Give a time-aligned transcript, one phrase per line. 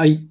[0.00, 0.26] はい。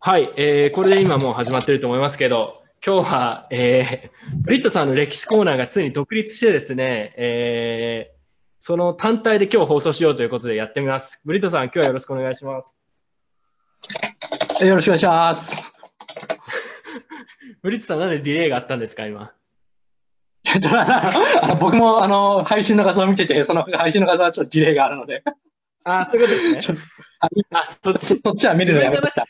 [0.00, 8.14] はい、えーこれで今もう始まってると思いますけど、今日は、えーブリットさんの歴史コーナーがついに独立してですね、えー
[8.58, 11.20] その単体で今日放送しようということでやってみます。
[11.26, 12.80] ブリットさん、今日はよろしくお願いします。
[14.64, 15.74] よろしくお願いします。
[17.60, 19.34] ブリットさん、なんでディレイがあったんですか、今？
[21.60, 25.22] 僕もあの配信の画像を見てて、その配信の画像はちょっとディレイがあるので、
[25.84, 26.78] あーそういうことですね。
[27.50, 28.20] あ、そっち。
[28.22, 29.26] そっちは見るのやめてた。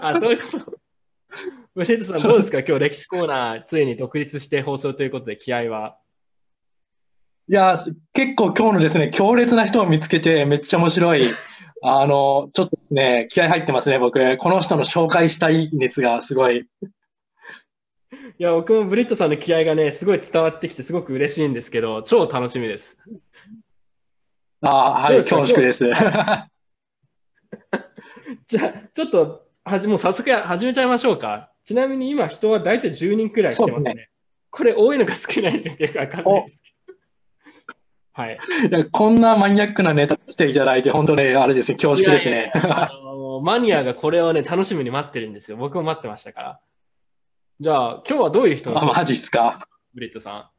[0.00, 0.72] あ、そういうこと。
[1.74, 2.58] ブリットさん、どうですか？
[2.60, 5.98] 今日歴史コーナー、ついに独立して放送ということで、気合は。
[7.48, 7.76] いや、
[8.12, 11.30] 結構今日のですね、強烈な人を見つけて、めっちゃ面白い。
[11.82, 14.36] あの、ちょっとね、気合入ってますね、僕。
[14.38, 16.66] この人の紹介したい熱がすごい。
[18.36, 22.98] いや、僕もブリットさんの気合がね、すごい伝わってきて、すごく嬉しいんですけど、超楽しみです。
[24.60, 25.84] あはい、恐縮です。
[28.46, 31.52] じゃあ、ちょっと、はじもう早速や始めちゃいましょうか。
[31.62, 34.10] ちなみに今、人は大体10人くらい来てますそうね。
[34.50, 36.74] これ、多いのか少ないのかよくわかんないですけど。
[38.14, 38.38] はい。
[38.90, 42.52] こんなマニアックなネタ来ていただいて、本当ね、あれですね、恐縮ですね。
[42.54, 45.56] いやいやあのマニアがこれをね、楽しみに待ってるんですよ。
[45.56, 46.60] 僕も待ってましたから。
[47.60, 49.68] じゃあ、今日はどういう人あ、なんですかマジっすか？
[49.94, 50.50] ブリットさ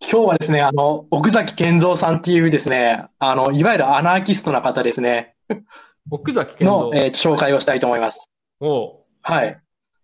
[0.00, 5.64] 今日はですね、あの、奥崎健三さんっていうですね、あの、いわゆるアナーキストな方ですね、ん。
[6.10, 7.00] 奥崎健の、三。
[7.00, 8.30] えー紹介をしたいと思います。
[8.60, 9.56] おうはい。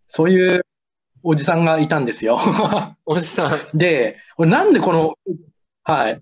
[0.09, 0.63] そういう
[1.23, 2.39] おじさんがいたんですよ。
[3.07, 3.79] おじさん。
[3.79, 5.15] で、なんでこの、
[5.85, 6.21] はい。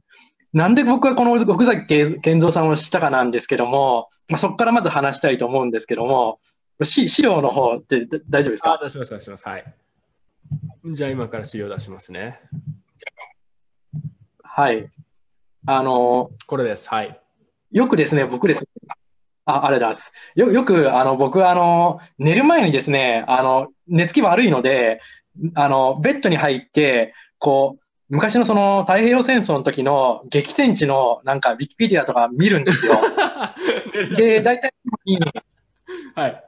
[0.52, 1.86] なんで僕はこの奥崎
[2.20, 6.38] 健三さんを知ったかなんですけども、まあ、そこからまず話したいと思うんですけども、
[6.82, 8.72] し資料の方ってだ大丈夫ですか？
[8.74, 9.48] あ、出します、出します。
[9.48, 9.74] はい。
[10.92, 12.40] じゃあ、今から資料出しますね。
[14.42, 14.90] はい。
[15.66, 16.88] あの、これです。
[16.88, 17.20] はい。
[17.72, 18.68] よくですね、僕ですね、
[19.46, 20.12] あ、ありがとうございます。
[20.34, 25.00] よ、よく、あの、僕は、あの、寝る前にですね、あの、寝つき悪いので、
[25.54, 33.00] あの、ベッドに入って、こう、昔のその太平洋戦争の時の激戦地のなんかウィキペディアとか見るんですよ。
[34.16, 34.72] で、大体、
[36.14, 36.44] はい。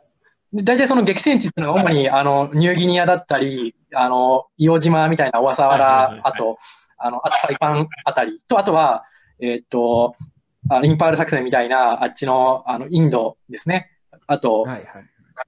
[0.54, 6.58] 大体その激戦地っていうのが主に、あの、ニューギニアだったり、あの、硫黄島みたいな小笠はいはいはいはい、原あと、
[6.98, 9.04] あの、あとサイパンあたりと、あとは、
[9.40, 10.14] えーっと、
[10.68, 13.90] あのインパール作戦みたいな、あっちの、あの、インドですね。
[14.26, 14.78] あと、はい。
[14.78, 14.86] はい。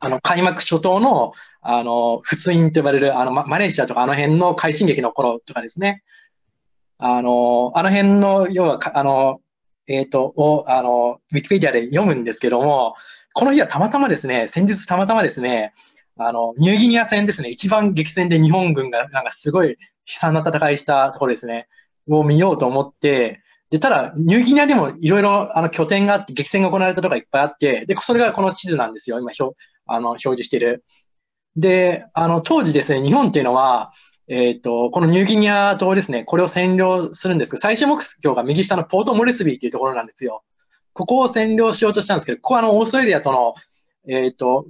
[0.01, 6.03] あの、開幕初頭の、あの、仏印と呼ばれる、あの、ママレーシアとかあの辺の快進撃の頃とかですね。
[6.99, 9.41] あの、あの辺の、要はか、あの、
[9.87, 12.95] えっ、と、を、あの、ウィキペディアで読むんですけども、
[13.39, 15.73] この日はたまたまですね、先日たまたまですね、
[16.17, 19.77] あの、ニューギニア戦ですね、一番激戦で日本軍がなんかすごい悲
[20.07, 21.69] 惨な戦いしたところですね、
[22.09, 23.41] を見ようと思って、
[23.71, 29.57] で、ただ、ニューギニアでもいろいろあの拠点があって、激戦が行われたところがいっぱいあって、で、それがこの地図なんですよ、今表、
[29.87, 30.85] あの、表示してる。
[31.55, 33.93] で、あの、当時ですね、日本っていうのは、
[34.27, 40.43] えっ、と、このニューギニア島ですね、これを占領するんですけど、最終目標が右下のポートモレスビーっていうところなんですよ。
[40.99, 43.55] ここを占領しようとしたんですけど、ここはあの、オーストラリアとの、
[44.09, 44.67] えっ、と、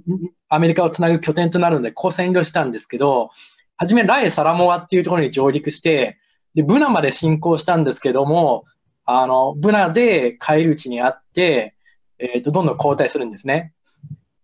[0.47, 3.31] アメリカをつなぐ拠点となるので、ここ占領したんですけど、
[3.77, 6.19] はじめラエ・サラモアっていうところに上陸して、
[6.53, 8.65] で、ブナまで進行したんですけども、
[9.05, 11.73] あの、ブナで帰り討ちにあって、
[12.19, 13.73] えっ、と、どんどん後退するんですね。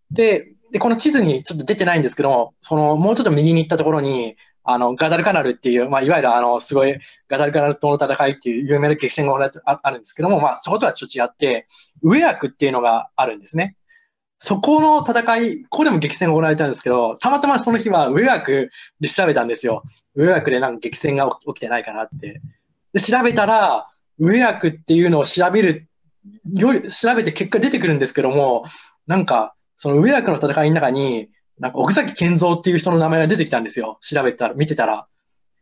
[0.10, 4.38] で、で、この地図にちょっと出てないんですけども、その、もうちょっと右に行ったところに、
[4.68, 11.68] あの、ガダルカナルっていう、まあ、いわゆるあの、すごい、ガダルカナル島の戦いっていう有名な激戦が行われてあるんですけども、まあ、そことはちょっと違って、
[12.02, 13.78] ウェアクっていうのがあるんですね。
[14.38, 19.84] そこの戦い、ここでも激戦が行われたんですけど、たまたまその日はウェアクで調べたんですよ。
[20.16, 22.42] ウェアクでなんか激戦が起きてないかなって。
[22.94, 23.88] で、調べたら、
[24.20, 25.88] ウェアクっていうのを調べる、
[26.54, 28.66] より、調べて結果出てくるんですけども、
[29.08, 31.30] なんか、そのウェアクの戦いの中に、
[31.60, 33.98] なんか奥崎健三っていう人の名前が出てきたんですよ。
[34.02, 35.08] 調べたら、見てたら。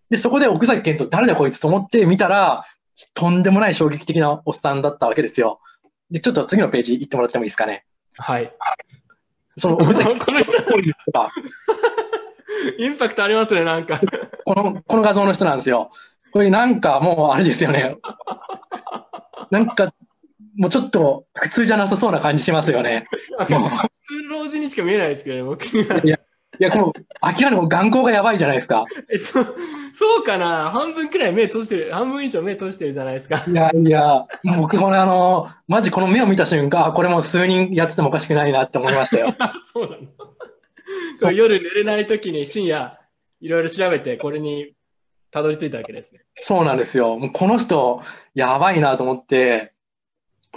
[0.09, 2.65] で、そこで奥崎健三誰だこいつと思って見たら、
[3.13, 5.59] とんでもない衝撃的なおっさんだったわけですよ。
[6.11, 7.85] で、ちょっと次のページ行ってもらってもいいですかね。
[8.17, 8.53] はい。
[9.55, 11.31] その奥崎この人、とか、
[12.77, 13.99] インパクトありますね、なんか。
[14.45, 15.91] この、この画像の人なんですよ。
[16.31, 17.97] これなんかもうあれですよね。
[19.51, 19.93] なんか、
[20.57, 23.07] もうちょっと普通じゃなさそうな感じしますよね。
[23.39, 23.53] 普通
[24.23, 26.01] の老人にしか見えないですけどね、僕には。
[26.59, 28.85] いや、この、明らかに眼光がやばいじゃないですか。
[29.11, 33.43] えそそうかな半分くらい目閉じてる、半分以上目閉じてるじゃないですか。
[33.47, 34.23] いやいや、
[34.57, 39.33] 僕これあの、マジこの目を見た瞬間、あこれもう数人やっててもおかしくないなって思いましたよ。
[39.73, 40.07] そうなの
[41.15, 42.99] そう夜寝れない時に深夜
[43.39, 44.73] いろいろ調べてこれに
[45.31, 46.21] たどり着いたわけですね。
[46.35, 47.17] そうなんですよ。
[47.17, 48.01] もうこの人、
[48.35, 49.72] やばいなと思って、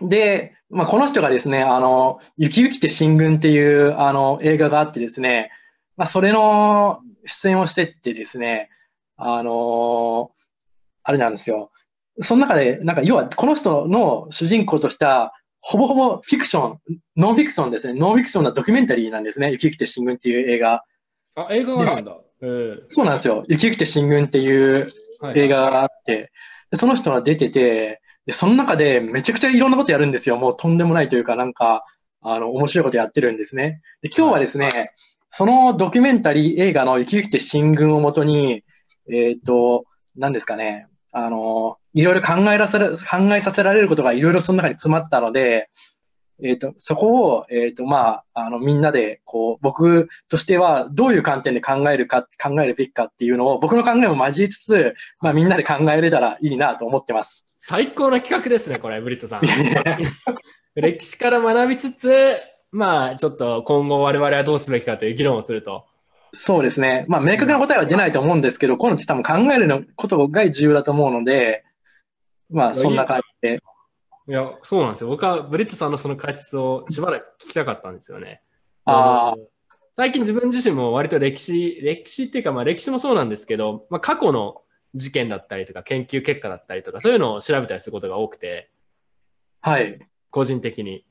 [0.03, 5.51] で、まあ、この人がですね、あの、雪雪って進軍っていう、あの、映画があってですね、
[5.97, 8.69] まあ、それの出演をしてってですね、
[9.17, 10.31] あの
[11.03, 11.71] あれなんですよ。
[12.19, 16.79] その中で、なんか、要は、この人の主人公とした、ほぼほぼフィクション、
[17.17, 17.99] ノンフィクションですね。
[17.99, 19.51] ノンフィクションなドキュメンタリーなんですね。
[19.53, 20.85] 雪雪て進軍っていう映画。
[21.35, 22.17] あ、映画があるんだ。
[22.43, 23.45] えー、そうなんですよ。
[23.49, 24.89] 雪雪て進軍っていう
[25.35, 26.29] 映画があって、はい、
[26.75, 30.37] その人が出てて、で、その中でめちゃくちゃいろんなことやるんですよ。
[30.37, 31.85] もうとんでもないというか、なんか、
[32.21, 33.81] あの、面白いことやってるんですね。
[34.03, 34.69] で、今日はですね、
[35.29, 38.65] そのドキュメンタリー映画の雪雪て進軍をもとに、
[39.09, 39.85] えっ、ー、と、
[40.17, 45.71] 何ですかね、あの、いろいろ考えらせ考えさせられることがいろいろその中に詰まったので、
[46.43, 57.46] えっ、ー、と、そこを、えっ、ー、と、まあ、あの、みんなで、こう、僕としては、どういう観点で考えるか、考えるべきかっていうのを、僕の考えも交えつつ、まあ、みんなで考えれたらいいなと思ってます。
[57.69, 59.41] 最高な企画ですね、これ、ブリットさん。
[60.77, 62.37] 歴史から学びつつ、
[62.71, 65.85] まあ、ちょっと今後我々はどうすべきかという議論をすると。
[66.33, 67.07] そうですね。
[67.09, 71.65] まあ、明確な答えは出ないと思うんですけど、この多分考えることが重要だと思うので、
[72.51, 73.61] まあ、そんな感じで。
[74.29, 75.09] いや、そうなんですよ。
[75.09, 78.43] 僕はブリットさんのその解説をしばらく聞きたかったんですよね。
[78.85, 79.35] ああ。
[79.97, 84.63] 最近自分自身も割と歴史、歴史っていうか、まあ歴史もそうなんですけど、まあ過去の
[84.97, 88.71] 事件だったりとか、研究結果だったりとか、そういうのを調べたりすることが多くて、
[89.61, 89.99] はい。
[90.31, 91.05] 個人的に。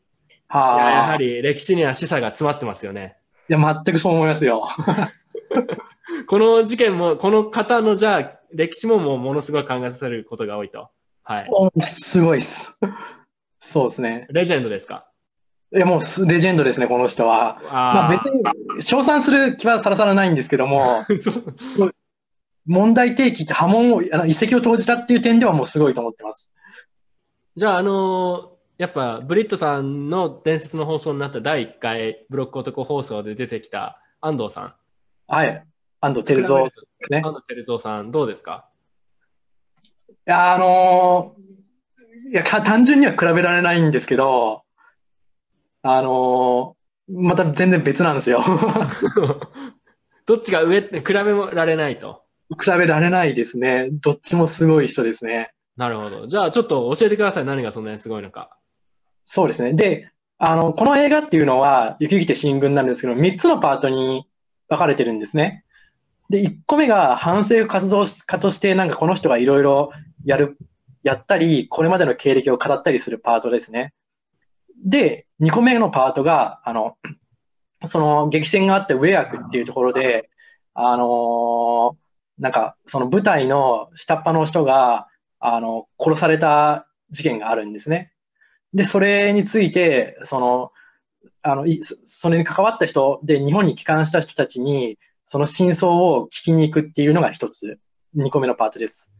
[0.47, 3.17] はあ、やはり歴史には示唆が詰まってますよね。
[3.49, 4.67] いや、全くそう思いますよ。
[6.27, 10.89] この事件も、この方のじゃあ、歴史ももうものすごい考えさせることが多いと。
[11.23, 11.81] はい。
[11.81, 12.73] すごいっす。
[13.59, 14.27] そうですね。
[14.29, 15.09] レジェンドですか？
[15.75, 17.59] いや、もうレジェンドですね、この人は。
[17.65, 21.03] あまあ別に、称賛する気はさらさらないんですけども、
[22.65, 26.51] 問題提起って波紋を、あの遺跡を投じたっていう点ではもうすごいと思ってます。
[27.55, 34.73] じゃあ、あのー、やっぱブリットさんの伝説の放送になった第1回ブロック男放送で出てきた安藤さん。
[35.27, 35.65] はい。
[36.01, 37.21] 安藤照蔵ですね。
[37.23, 38.67] 安藤照蔵さん、どうですか？
[40.09, 44.63] いや、あのー、いや、単純には比べられないんですけど、
[45.83, 48.43] あのー、また全然別なんですよ。
[50.25, 51.23] どっちが上って比べ
[51.53, 52.24] られないと？
[52.49, 53.89] 比べられないですね。
[53.91, 55.51] どっちもすごい人ですね。
[55.77, 56.27] なるほど。
[56.27, 57.45] じゃあちょっと教えてください。
[57.45, 58.57] 何がそんなにすごいのか。
[59.23, 59.73] そうですね。
[59.73, 64.27] で、あの、この映画っていうのは、雪来て進軍なんですけど、3つのパートに
[64.69, 65.63] 分かれてるんですね。
[66.29, 69.91] で、1個目が反政府活動家として、なんかこの人がいろいろ
[70.23, 70.57] やる、
[71.03, 73.93] やったり、これまでの経歴を語ったりするパートですね。
[74.85, 76.97] で、2個目のパートが、あの、
[77.85, 80.29] その激戦があってウェアクっていうところで、
[80.73, 81.95] あのー、
[82.37, 85.07] なんか、その舞台の下っ端の人が、
[85.39, 88.11] あの、殺された事件があるんですね。
[88.73, 90.71] で、それについて、その、
[91.41, 91.65] あの、
[92.05, 97.79] それに関わった人で日本に帰還した人たちに、その真相を聞きに行くっていうのが一つ、
[98.13, 99.11] 二個目のパートです。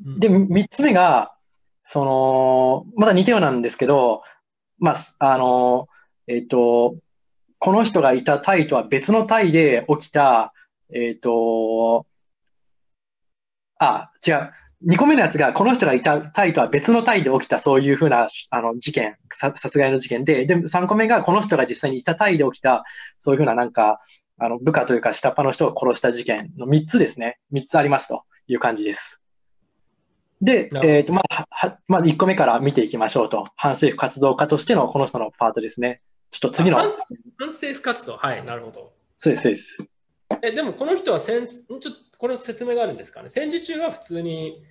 [0.00, 1.34] で、三つ目が、
[1.82, 4.22] その、まだ似たようなんですけど、
[4.78, 5.88] まあ、あの、
[6.26, 6.96] えっ、ー、と、
[7.58, 10.52] この人がいたタイとは別のタイで起きた、
[10.92, 12.06] えっ、ー、と、
[13.84, 14.50] あ、違う。
[14.86, 22.84] 2個目のやつが、この人がいたタイとは別のタイで起きたそういうふうなあの事件、殺害の事件で、で、3個目がこの人が実際にいたタイで起きた、
[23.18, 24.00] そういうふうななんか、
[24.36, 27.38] あの部下というか下っ端の人を殺した事件の3つですね。
[27.52, 29.20] 3つありますという感じです。
[30.40, 33.46] で、えっ、ー、と、まあ、は、まあ、1個目から見ていきましょうと。
[33.56, 36.02] 反政府活動家としてのこの人のパートですね。
[36.30, 36.78] ちょっと次の。
[36.78, 36.90] 反
[37.48, 38.92] 政府活動はい、なるほど。
[39.16, 39.88] そうです、そうです。
[40.42, 41.90] え、でもこの人は戦、ちょっと
[42.24, 43.28] この説明があるんですかね？
[43.28, 44.64] 戦時中は普通に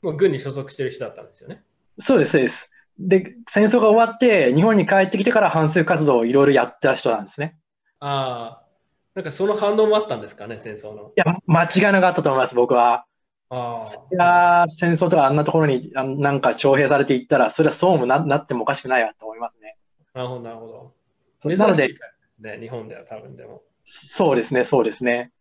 [0.00, 1.62] もう軍に所属してる人だったんですよね。
[1.98, 2.70] そうです、そうです。
[2.98, 7.58] で、戦争が終わって、日本に帰ってきてから反政府活動をいろいろやった人なんですね。
[8.00, 8.66] ああ、
[9.14, 11.08] なんかその反応もあったんですかね、戦争の？
[11.08, 13.04] いや、間違いなかったと思います、僕は。
[13.50, 13.80] あ
[14.10, 19.76] いや戦争とかあんなところにあなんか徴兵されていったら、それはそうもななってもおかしくないわと思いますね。
[20.14, 20.94] なるほど、なるほど。
[21.36, 21.94] それなので、で
[22.30, 23.60] すね、日本では多分でも。
[23.84, 25.32] そうですね、そうですね。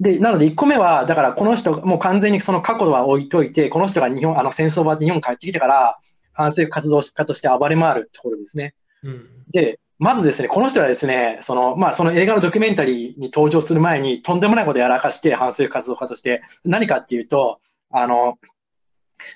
[0.00, 5.98] で、なので1個目は、だからこの人、もう完全にその過去は置いといて、この人が日本、あの戦争場で日本帰ってきてから、
[6.32, 8.74] 反政府活動家として暴れ回るところですね。
[9.02, 17.60] うん、で、まずですね、この人はですね、その、まあ、その映画のドキュメンタリーに登場する前に、とんでもないことをやらかして、反政府活動家として、何かっていうと、
[17.90, 18.38] あの、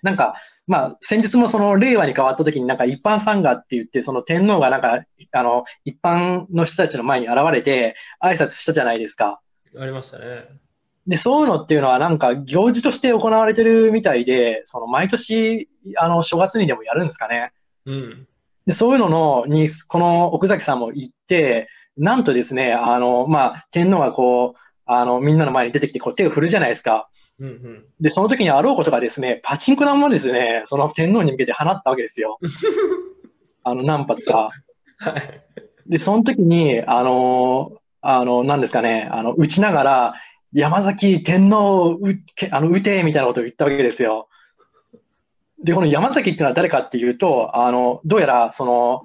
[0.02, 0.34] なんか、
[0.66, 9.40] まあ、先日もその令和に変わった時になんか一般参賀って言って、その天皇がなんか、あの、一般の人たちの前に現れて挨拶したじゃないですか。
[9.76, 10.46] ありましたね。
[11.06, 17.52] で、そういうのっていうのはなんか行事として行われてるみたいで、その毎年、あの、正月にでもやるんですかね。
[17.86, 18.28] うん。
[18.66, 27.08] でそういうののに、この奥崎さんも行って、なんとですね、あの、まあ、天皇がこう、あの、みんなの前に出てきて、こう手を振るじゃないですか。
[27.40, 27.84] うんうん。
[28.00, 32.38] で、その時にあろうことがですね、パチンコ玉をですね、その天皇に向けて放ったわけですよ。
[33.64, 34.50] あの、何発か。
[34.98, 35.42] はい。
[35.86, 40.14] で、その時に、あの、あの、何ですかね、あの、打ちながら、
[40.52, 42.00] 山崎天皇をう
[42.34, 44.28] けあの撃てみたいなことを言ったわけですよ。
[45.62, 49.04] で、この山崎っていうのは誰かっていうと、あの、どうやら、その、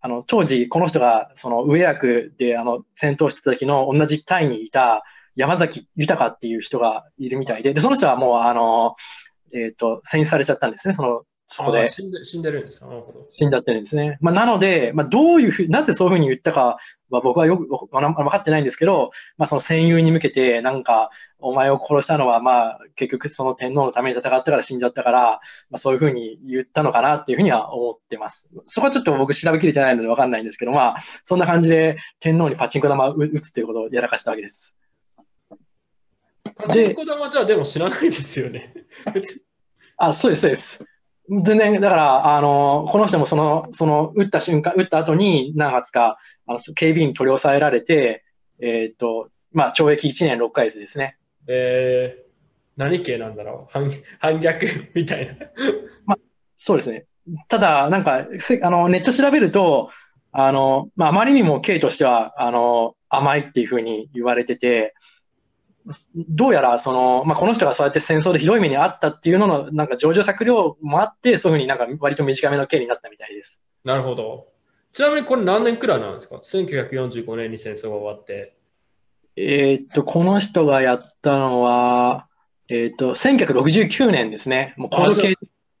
[0.00, 5.02] あの、当時、この人が、その、上役で、あの、戦闘してた時の同じ隊にいた
[5.36, 8.96] 山崎豊っていう人がいるみたいで、で、その人はもう、あの、
[9.54, 11.82] えっ、と、戦死されちゃったんですね、その、そこで。
[11.82, 12.86] あ死んで死んでるんですか？
[12.86, 13.24] なるほど。
[13.28, 14.18] 死んだってるんですね。
[14.20, 25.22] まあ、なので、まあ、どういうふう、なぜそういうふうに言ったかは僕はよく分かってないんですけど、まあ、その戦友に向けて、なんか、お前を殺したのは、まあ、結局その天皇のために戦ったから死んじゃったから、
[25.70, 28.48] まあ、そういうふうに言ったのかなっていうふうには思ってます。
[28.64, 34.74] そこはちょっと僕調べきれてないので分かんないんですけど、まあ、そんな感じで天皇にパチンコ玉を打つっていうことをやらかしたわけです。
[36.56, 38.72] パチンコ玉じゃあでも知らないですよね。
[39.98, 40.84] あ、そうです、そうです。
[41.28, 48.24] 全然、だから、あの、この人もその、その、撃った瞬間、撃った後に何発か、あの、警備員に取り押さえられて、
[48.60, 51.16] えっ、と、まあ、懲役1年6ヶ月ですね。
[51.48, 52.22] えー、
[52.76, 53.72] 何系なんだろう？
[53.72, 56.16] 反反逆みたいな。
[56.56, 57.06] そうですね。
[57.48, 59.90] ただ、なんか、せあの、ネット調べると、
[60.32, 64.94] あの、まあ、あまりにも刑としては、あの、甘いっていうふうに言われてて、
[66.16, 73.62] どうやら、その、まあ、この人がそうやって戦争でひどい目にあったっていうのの、なんか、上場作量もあって、そういうふうになんか、割と短めの刑になったみたいです。
[73.84, 74.48] なるほど。
[74.92, 78.56] ちなみにこれ何年くらいなんですか ?1945 年に戦争が終わって。
[79.36, 82.26] えーっと、この人がやったのは、
[82.68, 84.74] えーっと、1969年ですね。
[84.76, 85.14] もう高度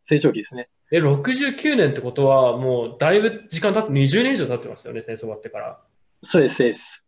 [0.02, 0.68] 成長期ですね。
[0.92, 5.80] え、69年ってことはもうだいぶ時間経って20年以上経ってますよね、戦争終わってから。
[6.20, 7.05] そうです、そうです。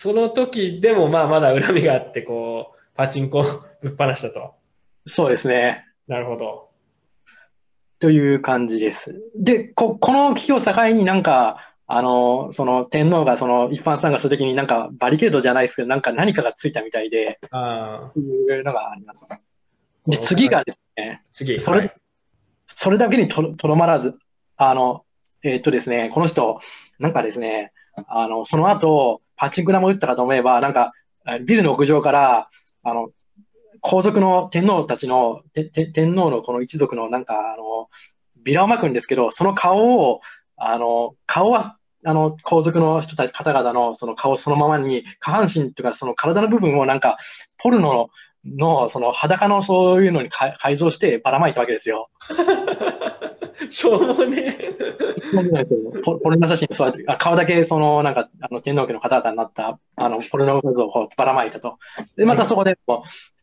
[0.00, 3.42] その時でもまあまだ恨みがあって、こう、パチンコ
[3.82, 4.54] ぶっ放したと。
[5.04, 5.86] そうですね。
[6.06, 6.68] なるほど。
[7.98, 9.20] という感じです。
[9.34, 19.36] で、こ、この危機を境になんか、あの、その天皇がその一般参加するときになんかバリケードじゃないですけど、なんか何かがついたみたいで、あいうのがあります。
[20.06, 21.58] で、次がですね、次。
[21.58, 21.92] それはい
[22.68, 24.16] それだけにととどまらず、
[24.56, 25.04] あの、
[25.42, 26.60] えーっとですね、この人、
[27.00, 27.72] なんかですね、
[28.06, 30.92] あの、その後、パチンコ玉打ったかと思えば、なんか、
[31.46, 32.48] ビルの屋上から、
[32.82, 33.10] あの、
[33.80, 35.42] 皇族の天皇たちの、
[35.94, 37.88] 天皇のこの一族のなんか、あの、
[38.42, 40.20] ビラを巻くんですけど、その顔を、
[40.56, 47.16] あの、顔は、あの、皇族の人たち、方々のその顔そのままに、下半身とか、その体の部分をなんか、
[47.58, 48.10] ポルノの、
[48.88, 52.04] その裸のそういうのにか改造してばらまいたわけですよ。
[53.70, 54.56] しょうもね
[56.04, 61.78] ポポルノ写真、そうやって、あ顔だけその、なんか、あの、天皇家の方々になった、あの、ポルノ画像をばらまいたと。
[62.16, 62.78] で、またそこで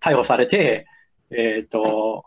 [0.01, 0.87] 逮捕されて、
[1.31, 2.25] えっ、と、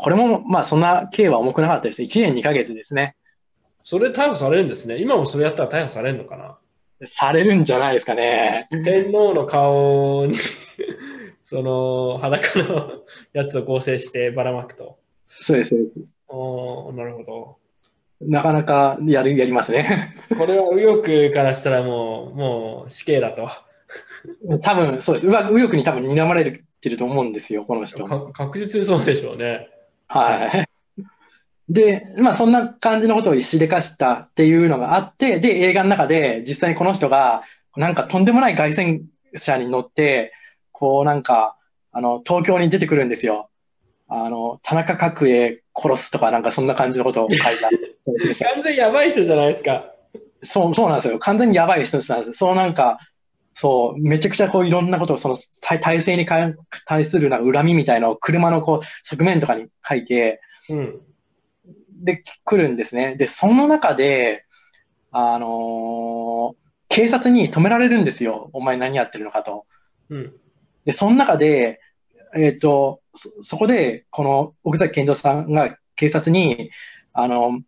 [0.00, 2.02] これも、まあ、そんな刑は重くなかったです。
[2.02, 3.14] 1年2ヶ月ですね。
[3.84, 4.98] それ逮捕されるんですね。
[4.98, 6.58] 今もそれやったら逮捕されるのかな？
[7.02, 8.68] されるんじゃないですかね。
[8.70, 10.36] 天皇の顔に
[11.50, 12.90] その裸の
[13.32, 14.98] やつを合成してばらまくと。
[15.28, 15.76] そうです。
[16.28, 17.56] おーなるほど。
[18.20, 20.14] なかなかやる、やりますね。
[20.36, 23.48] これは右翼からしたらもう、もう死刑だと。
[24.60, 25.26] 多分、そうです。
[25.26, 26.52] うわ右翼に多分睨まれ
[26.82, 28.04] てると思うんですよ、この人。
[28.04, 29.70] か確実にそうでしょうね。
[30.06, 30.66] はい。
[31.70, 37.42] で、まあそんな感じのことをしでかしたっていうのがあって、で、映画の中で実際にこの人が、
[37.74, 40.34] なんかとんでもない凱旋車に乗って、
[40.78, 41.56] こうなんか、
[41.90, 43.50] あの、東京に出てくるんですよ。
[44.06, 47.68] あの、田中角栄殺すとかなんかそんな感じのことを書いた。
[48.54, 49.92] 完全やばい人じゃないですか。
[50.40, 51.18] そう、そうなんですよ。
[51.18, 52.32] 完全にやばい人なんです。
[52.32, 52.98] そうなんか、
[53.54, 56.52] そう、めちゃくちゃこういろんなことを、その体体制にか
[56.86, 61.00] 対するなんか恨みみたいなのを車のこう側面とかに書いて、うん。
[62.04, 63.16] で、来るんですね。
[63.16, 64.44] で、その中で、
[65.10, 68.48] あのー警察に止められるんですよ。
[68.54, 69.66] お前何やってるのかと。
[70.08, 70.32] うん。
[70.88, 71.82] で、その中で、
[72.34, 76.70] えっ、と、そ、そこで、この奥崎健三さんが警察に、
[77.12, 77.60] あの、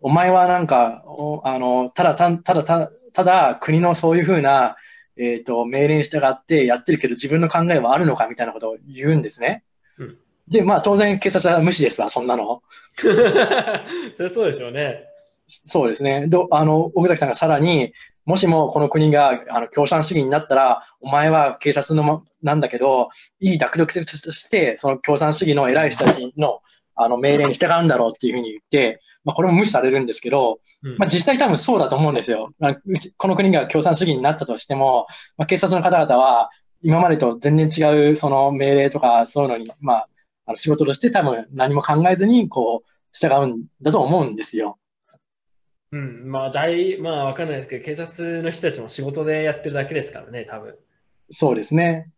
[0.00, 4.76] お前はなんか、おあの、ただ、たただ、ただ、ただ国のそういうふうな、
[5.16, 9.64] えっ、と、命令に従ってやってるけど自分の考えはあるのかみたいなことを言うんですね。
[9.98, 12.62] うんで、まあ当然警察は無視ですわ、そんなの。
[12.96, 15.09] それそうでしょうね。
[15.50, 16.26] そうですね。
[16.26, 17.92] どあの、奥崎さんがさらに、
[18.24, 23.08] もしもこの国があの共産主義になったら、お前は警察のもなんだけど、
[23.40, 26.60] いい濁力として、その共産主義の偉い人たちの
[26.94, 32.52] あの命令に従うんだろうっていうふうに言って、まあ、これも無視されるんですけど、うんまあ、実際多分そうだと思うんですよ。
[33.16, 36.50] この国が共産主義になったとしても、まあ、警察の方々は
[36.82, 40.08] 今までと全然違うその命令とかそういうのに、まあ、
[40.46, 44.78] あの仕事として多分何も考えずにこう従うんだと思うんですよ。
[45.92, 50.76] うん、まあ、大、まあ、わかんないですけど、警察の人たちも仕事でやってるだけですからね、多分。
[51.30, 52.10] そうですね。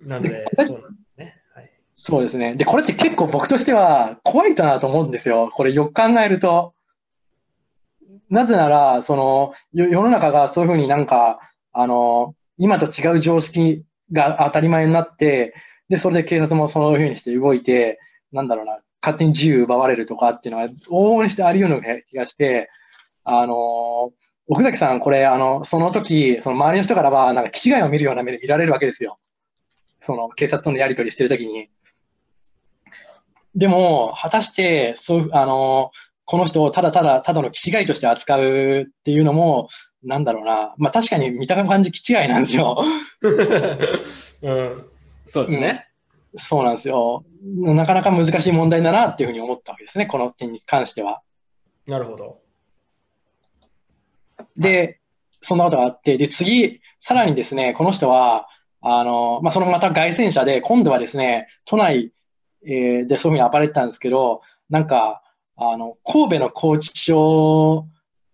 [0.00, 1.42] なのでで、そうなんですね。
[1.54, 1.70] はい。
[1.94, 2.56] そうですね。
[2.56, 5.50] で、これって結構僕としては怖いかなと思うんですよ。
[5.52, 6.74] これよく考えると。
[8.28, 11.40] なぜなら、その、よ世の中がそういうふうになんか、
[11.72, 15.54] あの、今と違う常識が当たり前になって、
[15.88, 17.98] で、それで警察もそういうふうにして動いて、
[18.32, 22.68] なんだろうな、勝手に自由奪われるとかっていうのは、往々にしてあり得るような気がして、
[23.24, 24.12] あの、
[24.46, 29.18] 奥崎さん、これ、あの、その時、その周りの人からは、なんか、気違いを見るような目で見られるわけですよ。
[30.00, 31.68] その、警察とのやり取りしてる時に。
[33.54, 35.92] でも、果たして、そう、あの、
[36.24, 39.68] この人をただただ、ただの気違いとして扱うっていうのも、
[40.02, 40.74] なんだろうな。
[40.78, 42.82] まあ確かに見た感じ気違いなんですよ。
[44.42, 44.86] うん、
[45.26, 45.89] そうですね。
[46.34, 47.24] そうなんですよ。
[47.42, 50.06] なかなか難しい問題だなっていうふうに思ったわけですね。
[50.06, 51.22] この点に関しては。
[51.86, 52.40] なるほど。
[54.56, 55.00] で、
[55.40, 58.48] そんなことがあって、で、次、さらにですね、この人は、
[58.82, 62.12] あの、まあ、そのまた外戦車で、今度はですね、都内、
[62.64, 65.22] えーでそういうふうに暴れてたんですけど、なんか、
[65.56, 67.86] あの、神戸の拘置所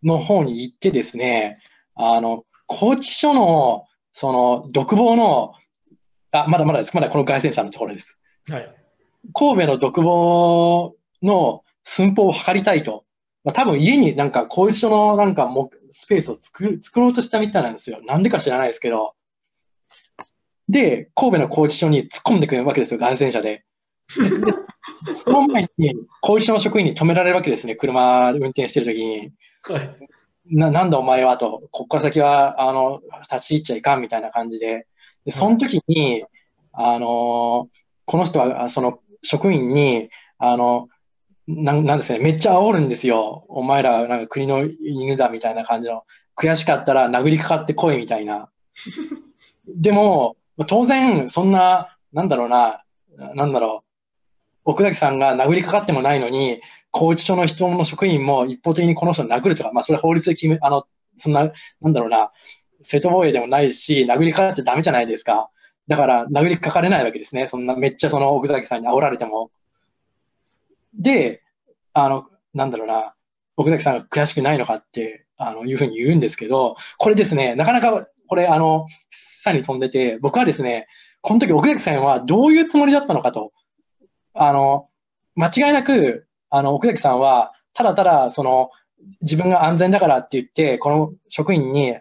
[0.03, 1.57] の方に行ってですね、
[1.95, 5.55] あの、拘置所の、その、独房の、
[6.45, 6.95] あ、まだまだです。
[6.95, 8.19] まだこの外戦車のところです。
[8.49, 8.75] はい。
[9.35, 13.05] 神戸の独房の寸法を測りたいと。
[13.45, 18.01] まあ、多分家になんか拘置所のなんかもスペースを作る作ろうとしたみたいなんですよ。
[18.05, 19.15] なんでか知らないですけど。
[20.69, 23.65] で、神戸の拘置所に突っ込んでくるわけですよ、感染者で。
[25.07, 29.33] でその前に、拘置所の職員に止められるわけですね、車運転してるときに。
[29.63, 29.97] はい。
[30.51, 34.87] な、なんだお前はと、こっから先は、あの、立ち入っちゃいかんみたいな感じで。
[35.27, 36.25] で、その時に、
[36.73, 37.69] あの、
[38.07, 40.09] この人は、あその、職員に、
[40.39, 40.89] あの、
[41.47, 43.45] なん、なんですね、めっちゃ煽るんですよ。
[43.49, 46.05] お前ら、なんか国の犬だみたいな感じの。
[46.37, 48.51] 悔しかったら殴りかかってこいみたいな。
[49.67, 50.37] でも、
[50.67, 52.85] 当然、そんな、なんだろうな、
[53.35, 54.71] なんだろう。
[54.71, 56.61] 奥崎さんが殴りかかってもないのに、
[56.93, 60.87] 拘置所の人の職員も一方的にこの人を殴るとか、まあそれは法律で決め、あの、
[61.17, 62.33] そんな、なんだろうな、
[62.87, 65.51] 正当防衛でもないし、殴りかかっちゃダメじゃないですか。
[65.89, 67.49] だから、殴りかかれないわけですね。
[67.49, 69.51] そんな、めっちゃその奥崎さんに煽られても。
[70.95, 71.43] で、
[71.93, 73.15] あの、なんだろうな、
[73.57, 80.87] 奥崎さんが悔しくないのかって、あの、いうふうに言うんですけど、これですね、なかなか、これ、あの、さに飛んでて、僕はですね、
[81.21, 83.53] この時奥崎さんはどういうつもりだったのかと。
[84.35, 84.89] あの、
[85.35, 88.71] 間違いなく、あの、奥崎さんは、ただただ、その、
[89.21, 91.97] 自分が安全だからって言って、この職員に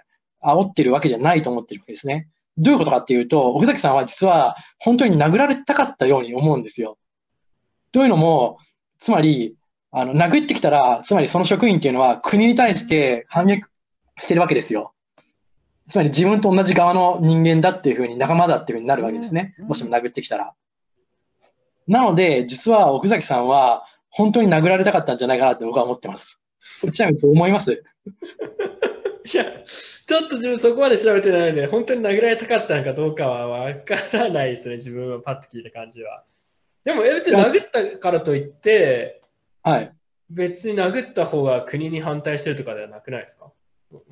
[0.46, 2.28] 煽ってるわけじゃないと思ってるわけですね。
[2.58, 6.98] どういうことかっていうと、奥崎さんは実は本当に殴られたかったように思うんですよ。
[7.92, 8.58] というのも、
[8.98, 9.56] つまり、
[9.92, 13.66] あの、殴ってきたら、つまりその職員っていうのは国に対して反撃
[14.20, 14.94] してるわけですよ。
[15.88, 19.56] つまり自分と同じ側の人間だっていうふうに仲間だっていうふうになるわけですね。
[19.60, 20.54] もしも殴ってきたら。
[21.88, 26.40] なので、実は奥崎さんは本当に殴られたかったんじゃないかなって僕は思ってます。
[26.92, 27.84] ちなみにどう思います？
[29.34, 36.24] いや、ちょっと自分そこまで調べてないので、本当に殴られたかったのかどうかはわからないですね、自分はパッと聞いた感じは。
[36.84, 39.22] でも、え別に殴ったからといって、
[39.64, 39.92] はい。
[40.30, 43.52] 別に殴った方が国に反対してるとかではなくないですか？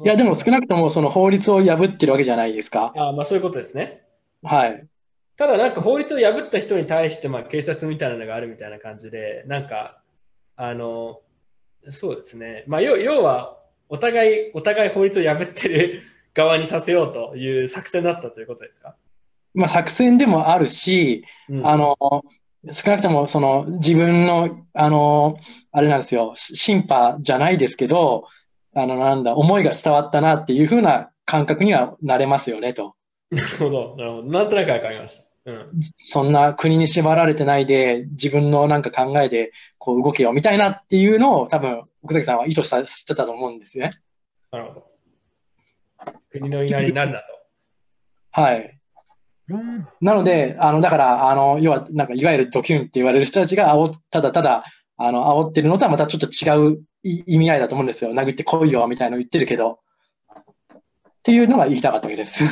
[0.04, 2.93] いや、でも少なくともその法律を破ってるわけじゃないですか。
[2.95, 4.04] あまあそういうことですね。
[4.41, 4.88] はい。
[5.36, 10.02] ただなんか法律を破った人に対してまあ警察みたいなのがあるみたいな感じで、なんか、
[10.56, 11.21] あの、
[11.89, 12.63] そうですね。
[12.67, 16.02] まあ要要は、お互い、お互い法律を破ってる
[16.34, 18.96] 側にさせようという作戦だったということですか、
[19.54, 21.98] まあ作戦でもあるし、うんあの、
[22.72, 25.38] 少なくともその自分の、あの、
[25.72, 28.28] あれなんですよ、審判じゃないですけど、
[28.76, 32.96] あの、なんだ、思いが伝わったなっていうふうな感覚にはなれますよねと。
[33.30, 34.24] なるほど、なるほど。
[34.24, 35.26] なんとなくわかりました。
[35.46, 35.69] うん。
[35.96, 43.92] そんな国に縛られてないで、自分のなんか考えでこう動けよみたいなっていうのを多分、奥崎さんは意図したしてたと思うんですよね。
[44.52, 44.88] なるほど。
[46.30, 47.26] 国の言いなりになるなと。
[48.32, 48.80] はい。
[50.02, 54.63] なので、あの、だから、あの、要は、なんか、いわゆるドキュンって言われる人たちが煽っ、ただただ、
[54.98, 58.13] あの、煽ってるのとはまたちょっと違うい意味合いだと思うんですよ。
[58.13, 59.80] 殴ってこいよ、みたいなの言ってるけど。
[60.72, 62.44] っていうのが言いたかったわけです。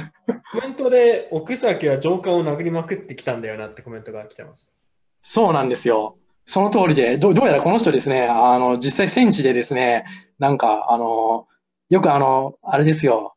[0.52, 4.74] コメントで奥崎は上官を殴りまくってきたんだよなってコメントが来てます。
[5.22, 6.18] そうなんですよ。
[6.45, 10.06] その通りで、どどうやらこの人ですね、あの、実際戦地でですね、
[10.39, 11.47] なんか、あの、
[11.89, 13.36] よくあの、あれですよ。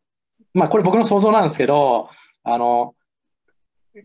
[0.52, 2.08] まあ、これ僕の想像なんですけど、
[2.42, 2.94] あの、
[3.94, 4.04] 鬼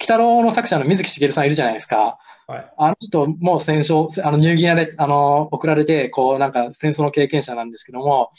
[0.00, 2.18] 太郎の作者の水木しげるさんいるじゃないですか。
[2.46, 2.72] はい。
[2.78, 8.30] あの人も戦争、あの、ニューギニアで、あの、送られて、こう、なんか戦争の経験者なんですけども、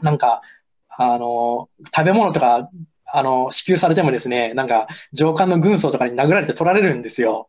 [0.00, 0.40] なんか、
[0.88, 2.70] あの、食べ物とか、
[3.12, 7.48] あの、支給されてもですね、なんか、上官の軍曹とかに殴られて取られるんですよ。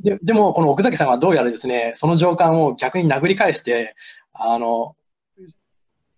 [0.00, 3.96] ででも、この奥崎さんはどうやらですね、その上官を逆に殴り返して、
[4.32, 4.96] あの、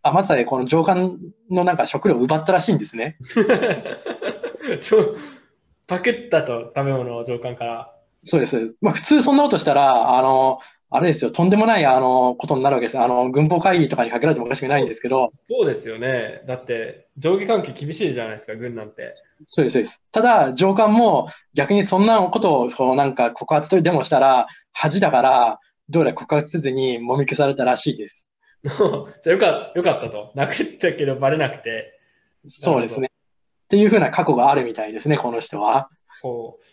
[0.02, 1.18] 甘さでこの上官
[1.50, 3.16] のなんか食料を奪ったらしいんですね。
[4.80, 5.16] ちょ
[5.86, 7.94] パクったと、食べ物を上官から。
[8.22, 8.76] そうです。
[8.80, 12.98] まあ、普通そんなことしたら、あの、あれですよ、とんでもないあのことになるわけです。
[12.98, 15.32] あの軍法会議とかにかけられてもおかしくないんですけど。
[15.46, 16.42] そうですよね。
[16.46, 19.12] だって、上下関係厳しいじゃないですか、軍なんて。
[19.44, 20.02] そうです、そうです。
[20.12, 25.58] ただ、上官も逆にそんなことをそなんか告発とでもしたら、恥だから、
[25.90, 28.26] どうやら告発せずにもみ消されたらしいです。
[28.64, 28.82] じゃ
[29.26, 30.32] あよかよかったと。
[30.34, 31.98] 殴ったけどバレなくて。
[32.46, 33.10] そうですね。
[33.10, 35.90] っていうふうな過去があるみたいですね、この人は。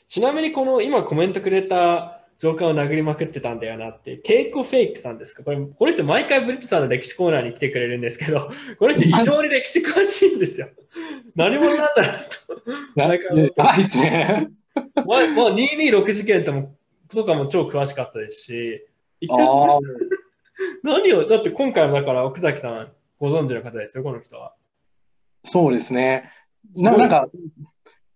[0.08, 5.44] ちなみにこの今コメントくれた上官を殴りまくってたんだよなって、ケイコフェイクさんですか？
[5.44, 10.70] これ、この人毎回ブリットさんの歴史コーナーに来てくれるんですけど、 この人異常に歴史詳しいんですよ。
[11.36, 12.56] 何者なんだろう
[12.94, 13.00] と。
[13.00, 13.20] なん
[13.56, 14.48] か、ないですね。
[14.76, 15.18] まあ、まあ、
[15.54, 16.76] 226事件とも
[17.10, 18.86] とかも超詳しかったですし、
[19.22, 19.38] 一体
[20.84, 24.54] 何を、だって今回もだから奥崎さんご存知の方ですよ、この人は。
[25.44, 26.32] そうですね。
[26.76, 27.30] ななんか、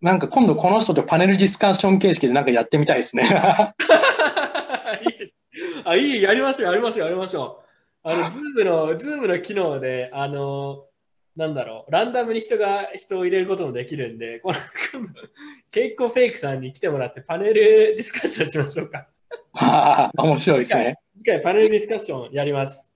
[0.02, 3.30] なんか今度この人とパネルディスカッション形式でなんかやってみたいですね。
[5.84, 7.64] あ、いい、やりましょう、やりましょう、やりましょ
[8.06, 8.10] う。
[8.10, 10.86] あの、ズームの、ズームの機能で、あの、
[11.36, 14.58] なんだろう、ランダムに人が人を入れることもできるんで、この、
[15.72, 19.08] ケイコフェイクさんに来てもらってパネルディスカッションしましょうか。
[19.54, 20.96] ああ、面白いですね。
[21.18, 22.92] 次回パネルディスカッションやります。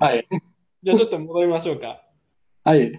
[0.00, 0.26] はい。
[0.82, 2.02] じゃあちょっと戻りましょうか。
[2.64, 2.92] はい。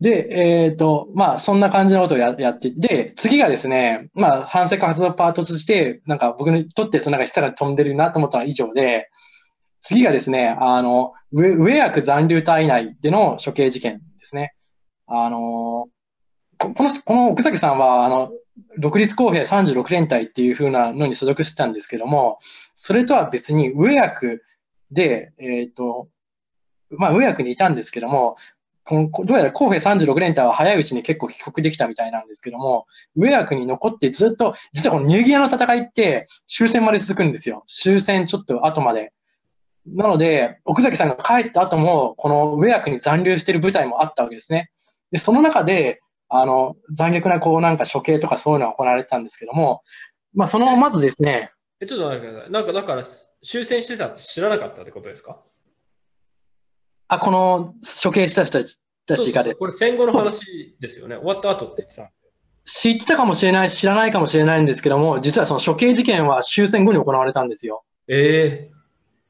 [0.00, 9.10] で、えっ、ー、と、まあ、そんな感じのことをややって、で、次がですね、まあ、反省活動パートとして、なんか僕にとってそのなんか下が飛んでるなと思ったのは以上で、
[9.80, 14.54] 次がですね、あの、上上役残留体内での処刑事件ですね。
[15.06, 15.88] あの、
[16.58, 18.30] この、この奥崎さんは、あの、
[18.78, 22.38] 独立公平36連隊っていう風なのに所属してたんですけども、
[22.74, 24.42] それとは別に上役
[24.90, 26.08] で、えっ、ー、と、
[26.90, 28.36] まあ、上役にいたんですけども、
[28.88, 37.64] このどうやら公平36連隊は早いうちに結構帰国できたみたいなんですけども、上役に残ってずっと、実はこのニューギアの戦いって終戦まで続くんですよ。
[37.66, 39.12] 終戦ちょっと後まで。
[39.86, 44.70] なので、奥崎さんが帰った後も、この上役に残留している部隊もあったわけですね。
[45.10, 49.82] で、その中で、あの、残虐なこうなんか処刑とかそういうのが行われてたんですけども、
[50.34, 51.50] まあそのまずですね。
[51.80, 52.50] え、ちょっと待ってください。
[52.50, 53.02] なんかだから
[53.42, 55.42] 終戦してたって知らなかったってことですか？
[57.08, 58.60] あ、この処刑した人
[59.06, 61.16] たちがでこれ戦後の話ですよね。
[61.16, 62.08] 終わった後ってさ。
[62.64, 67.82] 知ってたかもしれないし、知らないかもしれないんですけども、実はその処刑事件は終戦後に行われたんですよ。
[68.08, 68.70] え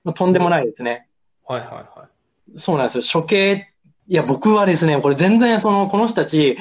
[0.04, 1.08] えー、とんでもないですね。
[1.46, 2.08] はいはいは
[2.52, 2.58] い。
[2.58, 3.22] そうなんですよ。
[3.22, 3.72] 処刑、
[4.08, 6.58] いや、僕はですね、これ全然その、この人たち、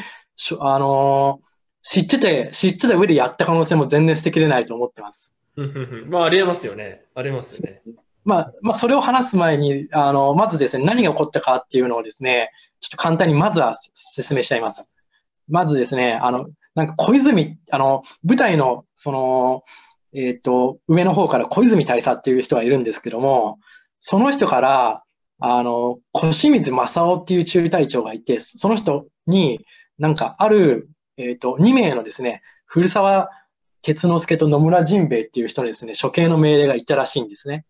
[0.60, 1.48] あのー、
[1.82, 5.34] 知ってて、知ってた上でやった可能性も全然捨てきれないと思ってます。
[6.08, 7.06] まあ、ありえますよね。
[7.16, 7.82] ありますよね。
[8.28, 14.90] まあ、まあ、それを話す前に、あの、まずですね、何が起こったかっていうのをですね、ちょっと簡単にまずは説明しちゃいます。
[15.48, 19.64] まずですね、あの、なんか小泉、あの、舞台の、その、
[20.14, 23.60] えっ、ー、と、上の方から小泉大佐っていう人がいるんですけども、
[24.00, 25.04] その人から、
[25.40, 29.66] あの、小清水正夫っていう中隊長がいて、その人に
[30.00, 33.30] なんかある、えっ、ー、と、2名のですね、古沢
[33.84, 37.64] 哲之助と野村仁兵衛っていう人にですね、処刑の命令がいったらしいんですね。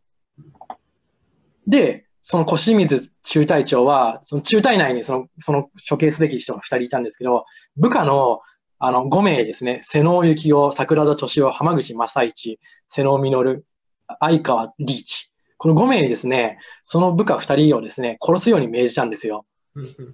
[1.67, 7.45] で、その小清水中隊長は、その中隊内にその、その処刑すべき人が2人いたんですけど、
[7.77, 8.41] 部下の
[8.79, 13.63] あの5名ですね、瀬能幸雄、桜田敏夫、浜口正一、瀬能実、
[14.19, 15.31] 相川リーチ。
[15.57, 19.45] この5名にですね、その部下2人をですね、殺すように命じたんですよ。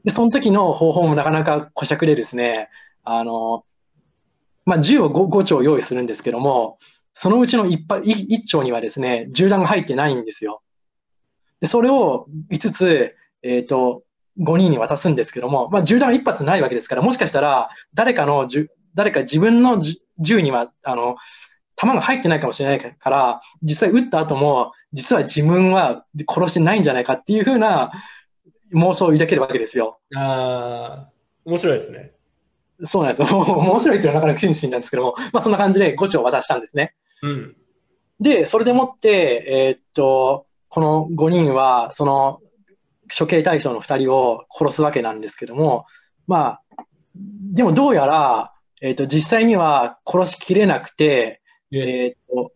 [0.05, 2.69] で、その時の方法もなかなか小尺でですね、
[3.03, 3.65] あの、
[4.65, 6.77] まあ、銃を 5, 5丁用意するんですけども、
[7.13, 10.61] そのうちの 1, 1丁にはですね、銃弾が入ってないんですよ。
[11.61, 14.03] でそれを5つ、えっ、ー、と、
[14.39, 18.47] 5人に渡すんですけども、まあ、銃弾1発ないわけですから、もしかしたら、誰かの、
[18.95, 19.79] 誰か自分の
[20.19, 21.17] 銃には、あの、
[21.75, 27.91] 弾が入ってないかもしれないから、実際撃った後も、実は自分は殺してないんじゃないかっていうふうな
[28.73, 29.99] 妄想を抱けるわけですよ。
[30.15, 31.11] ああ、
[31.45, 32.11] 面白いですね。
[32.81, 33.39] そうなんですよ。
[33.41, 36.93] 面白いっていうのはなかなか不審なんですけども、まあそんな感じで5丁渡したんですね。
[37.23, 37.55] うん。
[38.19, 42.41] で、それでもって、えーっと、この5人は、その
[43.17, 45.85] 処刑対象の2人を殺すわけなんですけども、
[46.27, 52.51] まあ、でもどうやら、えーっと、実際には殺しきれなくて、ええーっと、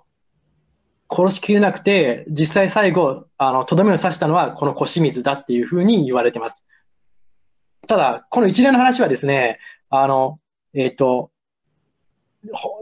[1.10, 6.66] 殺しきれなくて、実際最後、あの、とどめを刺したのはこの小清水だっていうふうに言われてます。
[7.88, 10.40] ただ、この一連の話はですね、あの、
[10.74, 11.32] えーっと、ほ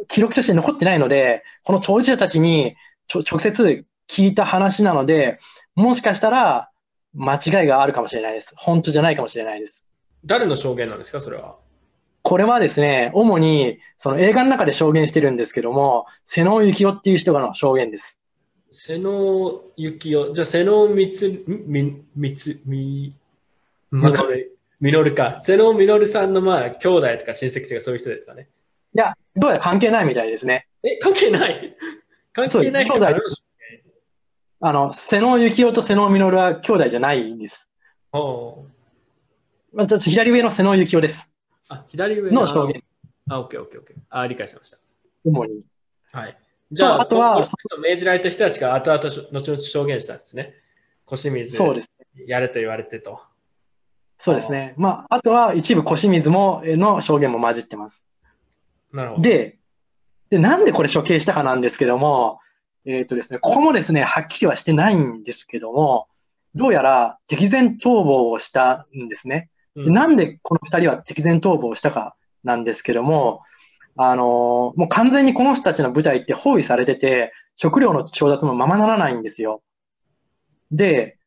[0.08, 2.76] 記録として残ってないので、この当事者たちに
[3.14, 5.40] 直接聞いた話なので、
[5.76, 6.70] もしかしたら
[7.14, 8.54] 間違いがあるかもしれないです。
[8.58, 9.86] 本当じゃないかもしれないです。
[10.26, 11.56] 誰の証言なんですか、それは？
[12.24, 18.20] これはですね、主にその映画の中で証言してるんですけども、瀬能幸男っていう人がの証言です。
[18.72, 23.14] 瀬能幸雄、じゃあ瀬能光、み、みつ、み、
[23.92, 24.26] まか？
[24.82, 25.40] みのるか。
[25.40, 28.50] 瀬能みのるさんのまあ兄弟とか親戚とかそういう人ですかね。
[28.96, 30.68] いや、どうやら関係ないみたいですね。
[30.82, 31.76] え、関係ない？
[32.32, 33.20] 関係ない人そうから
[34.62, 37.70] あの、瀬能幸男と瀬能実は兄弟じゃないんです。
[38.14, 38.70] おう
[39.74, 41.30] まあ、左上の瀬能幸男です。
[41.68, 42.82] あ、左上の証言。
[43.30, 43.98] あ、オッケーオッケーオッケー。
[44.10, 44.78] あ、理解しました。
[45.26, 45.62] 主に。
[46.14, 46.38] はい。
[46.72, 47.46] じゃあ、あとは
[47.82, 49.00] 命じられた人たちが後々
[49.34, 50.54] 後々証言したんですね。
[51.06, 51.92] 小清水そうです。
[52.26, 53.20] やれと言われてと。
[54.18, 54.74] そうですね。
[54.78, 58.06] まあ、あとは一部小清水も、えの証言も混じってます。
[58.96, 59.22] なるほど。
[59.22, 59.58] で、
[60.30, 62.40] で、なんでこれ処刑したかなんですけども、
[62.86, 66.08] えっ、とですね、ここもですね、はっきりはしてないんですけども、
[66.54, 69.50] どうやら敵前逃亡をしたんですね。
[69.76, 73.42] うんでなんでこの二人は敵前逃亡をしたかなんですけども、
[73.98, 74.26] あのー
[74.80, 79.62] もう完全にこの人たちの部隊って包囲されてて、食料の調達もままならないんですよ。
[80.72, 81.18] で、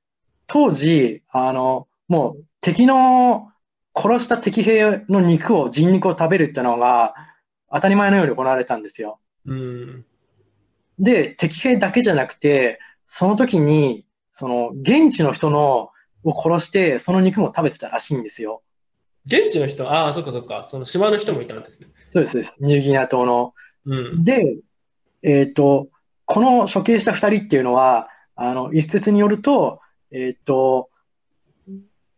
[0.46, 3.50] 当時、あの、もう敵の
[3.94, 7.14] 殺した敵兵の肉を、人肉を食べるっていうのが
[7.70, 9.18] 当たり前のように行われたんですよ。
[9.46, 10.04] うん。
[10.98, 15.90] で、敵兵だけじゃなくて、その時に、その、現地の人の、
[16.24, 18.62] を殺して、その肉も食べてたらしいんですよ。
[19.26, 20.66] 現地の人、ああ、そっかそっか。
[20.70, 21.88] その島の人もいたんですね。
[22.04, 22.64] そうですそうです。
[22.64, 23.54] ニューギニア島の。
[23.85, 24.24] うん。
[24.24, 24.59] で、
[25.22, 25.88] えっ、と、
[26.24, 30.90] この処刑した二人っていうのは、あの、一説によると、えっ、と、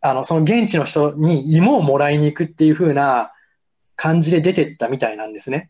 [0.00, 3.32] あの、その現地の人に芋をもらいに行くっていう風な
[4.00, 5.68] 感じで出てったみたいなんですね。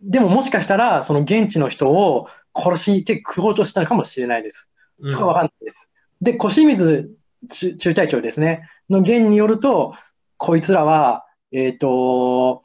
[0.00, 4.70] でももしかしたら、その現地の人を殺して食おうとしたのかもしれないです。
[5.08, 5.90] そこはわかんないです。
[6.20, 7.16] で、小清水
[7.48, 9.92] 中中隊長ですね、の言によると、
[10.36, 12.62] こいつらは、えっ、と、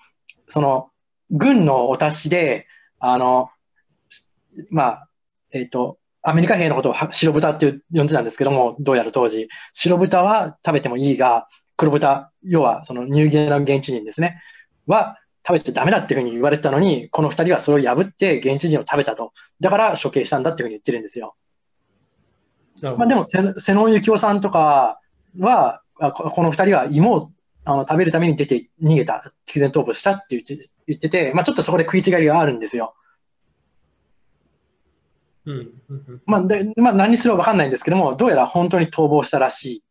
[0.48, 0.92] その、
[1.32, 2.68] 軍のお達しで、
[3.00, 3.50] あの、
[4.70, 5.10] まあ、
[5.52, 14.42] えっ、と、アメリカ兵のことをは白豚って呼んでたんですけども、どうやら当時、白豚は食べてもいいが、黒豚、要はそのニューギニアの現地人ですね、
[14.88, 19.34] は食べちゃダメだっていうふうに言われてたのに、この二人はそれを破って現地人を食べたと。
[19.60, 21.36] だから処刑したんだっていうふうに言ってるんですよ。
[22.82, 25.00] まあでも、瀬瀬能幸男さんとか
[25.40, 27.32] は、あここの二人は芋を
[27.64, 32.96] あの食べるために出て逃げた、敵前逃亡したって言って言ってて、まあちょっとそこで食い違いがあるんですよ。
[35.46, 35.70] うん
[36.26, 39.84] まあで、まあ何にすればわかんないんですけども、どうやら本当に逃亡したらしい。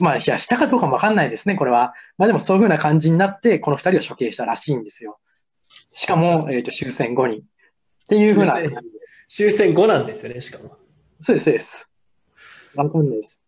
[0.00, 1.94] まあ、いや、したかどうかもわかんないですね、これは。
[2.18, 5.18] まあでもそういうふうな感じになって、この二人を処刑したらしいんですよ。
[5.88, 7.38] しかも、えっ、と、終戦後に。
[7.38, 7.42] っ
[8.08, 8.56] ていうふうな。
[9.28, 10.76] 終戦後なんですよね、しかも。
[11.18, 11.88] そうです、そうです。
[12.76, 13.40] わかんないです。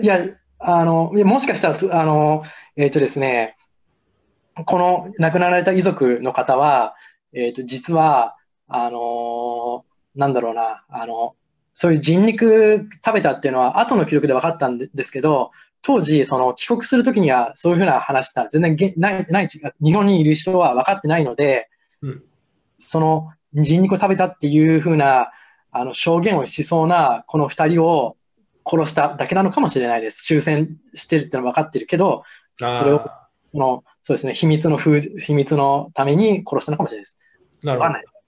[0.00, 0.18] いや、
[0.58, 2.42] あの、いやもしかしたらす、あの、
[2.76, 3.56] えっ、とですね、
[4.66, 6.94] この亡くなられた遺族の方は、
[7.32, 8.36] えっ、と、実は、
[8.66, 11.36] あのなんだろうな、あの、
[11.74, 15.50] そういう人肉食べたっていうのは後の記録で分かったんですけど、
[15.82, 21.68] 当時、その帰国するときにはそういうふうな話が全然ない、ない、日本にいる人は分かってないので、
[22.00, 22.22] うん
[22.76, 25.30] その人肉を食べたっていうふうな、
[25.70, 28.16] あの、証言をしそうな、この二人を
[28.66, 30.24] 殺しただけなのかもしれないです。
[30.24, 32.24] 終戦してるってのは分かってるけど、
[32.58, 33.08] それを
[33.54, 37.18] その、そうですね、秘密の封じ、秘密のために殺したのかもしれないです。
[37.62, 38.26] なるほど分かんないです。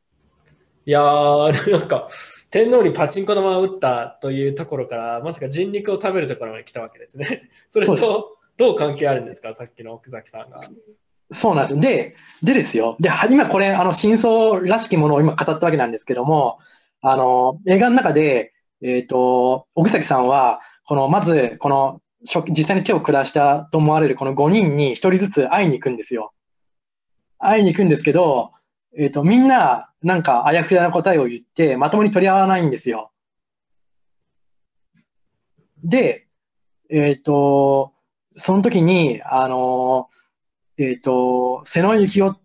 [0.87, 2.09] いやー、なんか、
[2.51, 7.51] 天皇にパチンコ玉を打ったというところから、まさか人肉を食べるところまで来たわけですね。
[7.71, 10.57] それと、どう関係あるんですか、さっきの奥崎さんが。
[11.33, 11.81] そうなんです。
[11.81, 12.97] で、でですよ。
[13.01, 16.59] で、は今これ、あの、真相らしきものを今語ったわけなんですけども、
[17.01, 26.33] あの、映画の中で、えっ、と、奥崎さんは、この、まず、この、初実際に手を下したと思われるこの5人に1人ずつ会いに行くんですよ。
[27.39, 28.53] 会いに行くんですけど、
[28.97, 33.11] えっ、と、みんな、なんか、あやふやな答えを言って、まともに取り合わないんですよ。
[35.83, 36.29] で、
[36.89, 37.93] えっ、と、
[38.37, 40.09] その時に、あの、
[40.79, 42.41] えっ、と、瀬野幸男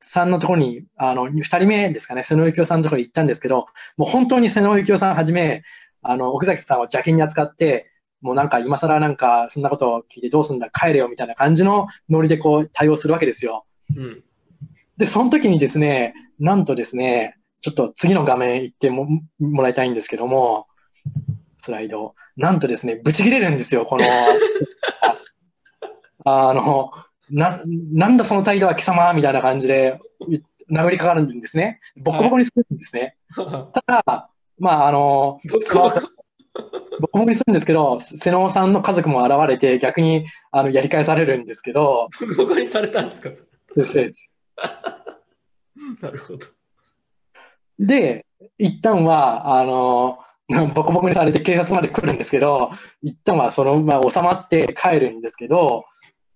[0.00, 5.62] さんのところに、あの、二人目ですかね、瀬野幸男さんのところに行ったんですけど、もう本当に瀬野幸男さんはじめ、
[6.02, 13.66] あの、奥崎さんを邪険に扱って、もうなんか今更なんかそんなことを聞いてどうすんだ帰れよみたいな感じのノリでこう対応するわけですよ。
[13.96, 14.24] うん。
[14.96, 19.06] で、その時にですね、なんとですね、ちょっと次の画面行っても
[19.38, 20.66] もらいたいんですけども、
[21.56, 22.14] スライド。
[22.36, 24.04] なんとですね、ブチ切れるんですよ、この、
[26.24, 26.90] あの、
[27.30, 30.00] な、なんだその態度は貴様みたいな感じで
[30.70, 31.80] 殴りかかるんですね。
[32.02, 33.16] ボコボコにするんですね。
[33.30, 35.92] はい、ただ、まあ、あの、ボコ
[37.00, 42.08] ボコにするんですけど、瀬能さんの家族も現れて逆にあのやり返されるんですけど。
[42.20, 43.30] ボコボコにされたんですか
[43.76, 44.30] ですです。
[46.00, 46.46] なるほど。
[47.78, 48.26] で、
[48.58, 50.18] 一旦は、あの、
[50.74, 52.70] ボコボコにされて警察まで来るんですけど、
[53.02, 55.84] 一旦はそのまま収まって帰るんですけど、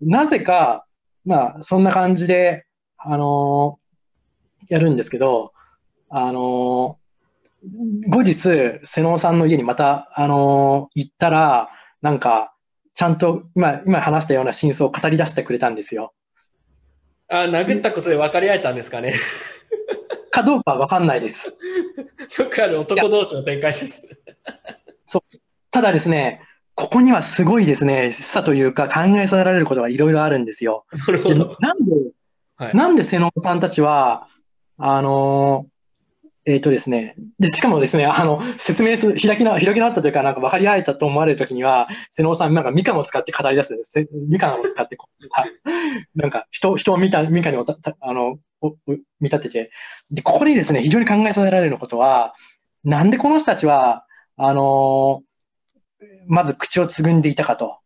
[0.00, 0.86] なぜか、
[1.24, 5.52] まあ、そんな感じで、あのー、やるんですけど、
[6.08, 11.68] あのー、後日、瀬能さんの家にまた、あのー、行ったら、
[12.00, 12.54] なんか、
[12.94, 16.14] ちゃんと今、今話したような真相を語り出してくれたんですよ。
[17.28, 19.14] あ、殴ったことで分かり合えたんですかね。
[20.30, 21.52] かどうかは分かんないです。
[22.38, 24.08] よくある男同士の展開です。
[25.04, 25.38] そう。
[25.70, 26.42] ただですね、
[26.74, 30.86] ここにはすごいですね、さというか考えさせられることがいろいろあるんですよ。
[30.92, 31.56] なるほど。
[31.60, 31.92] なんで、
[32.56, 34.28] はい、なんで瀬能さんたちは、
[34.78, 35.77] あのー、
[36.48, 44.08] えっ、ー、とですね、で、しかもですね、あの、説明する、開きな、開き直ったというか、なんか分かり合えたと思われるときには、瀬能さん、なんかミカンを使って語り出すす。
[44.10, 48.38] ミカを使ってこう、なんか人、人を見た、ミカにあの、
[49.20, 49.70] 見立てて、
[50.10, 52.34] で、ここにですね、非常に考えさせられることは、
[52.82, 54.06] なんでこの人たちは、
[54.38, 57.76] あのー、まず口をつぐんでいたかと。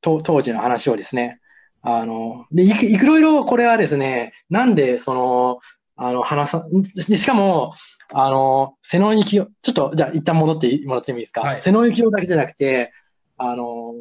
[0.00, 1.40] と当時の話をですね。
[1.82, 5.58] あの、で、いいろいろこれはですね、なんで、その、
[6.04, 7.74] あの、話さ、しかも、
[8.12, 11.42] あの、瀬野幸男、ちょっと、じゃあ一旦戻ってもらってもいいですか？
[11.42, 12.92] はい、瀬野幸男だけじゃなくて、
[13.36, 13.94] あの、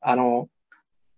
[0.00, 0.48] あの、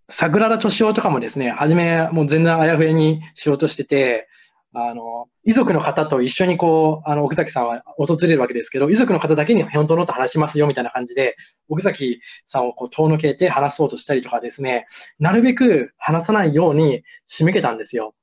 [0.09, 4.27] 桜田敏夫とかもですね、初めもう全然あやふやにしようとしてて、
[4.73, 11.37] あの、遺族の方と一緒にこう、あの、奥崎さんは訪れるわけですけど、遺族の方だけに本当のと話しますよみたいな感じで、
[11.69, 14.87] 奥崎さんをこう遠のけて話そうとしたりとかですね、
[15.19, 18.15] なるべく話さないように締めけたんですよ。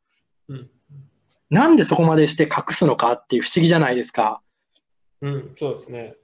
[0.49, 0.69] うん。
[1.49, 4.41] なんでそこまでして隠すのかっていう不思議じゃないですか。
[5.21, 6.15] うん、そうですね。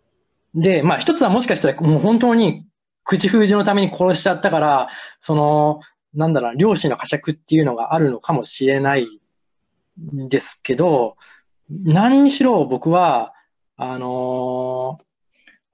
[0.54, 2.66] で、まあ一つはもしかしたらもう本当に
[3.04, 5.80] 口封じのために殺しちゃったから、その、
[6.14, 9.08] なんだろう、漁師の呵責っていうのがあるのかもしれない
[10.16, 11.16] んですけど、
[11.70, 13.34] 何にしろ僕は、
[13.78, 15.04] あのー、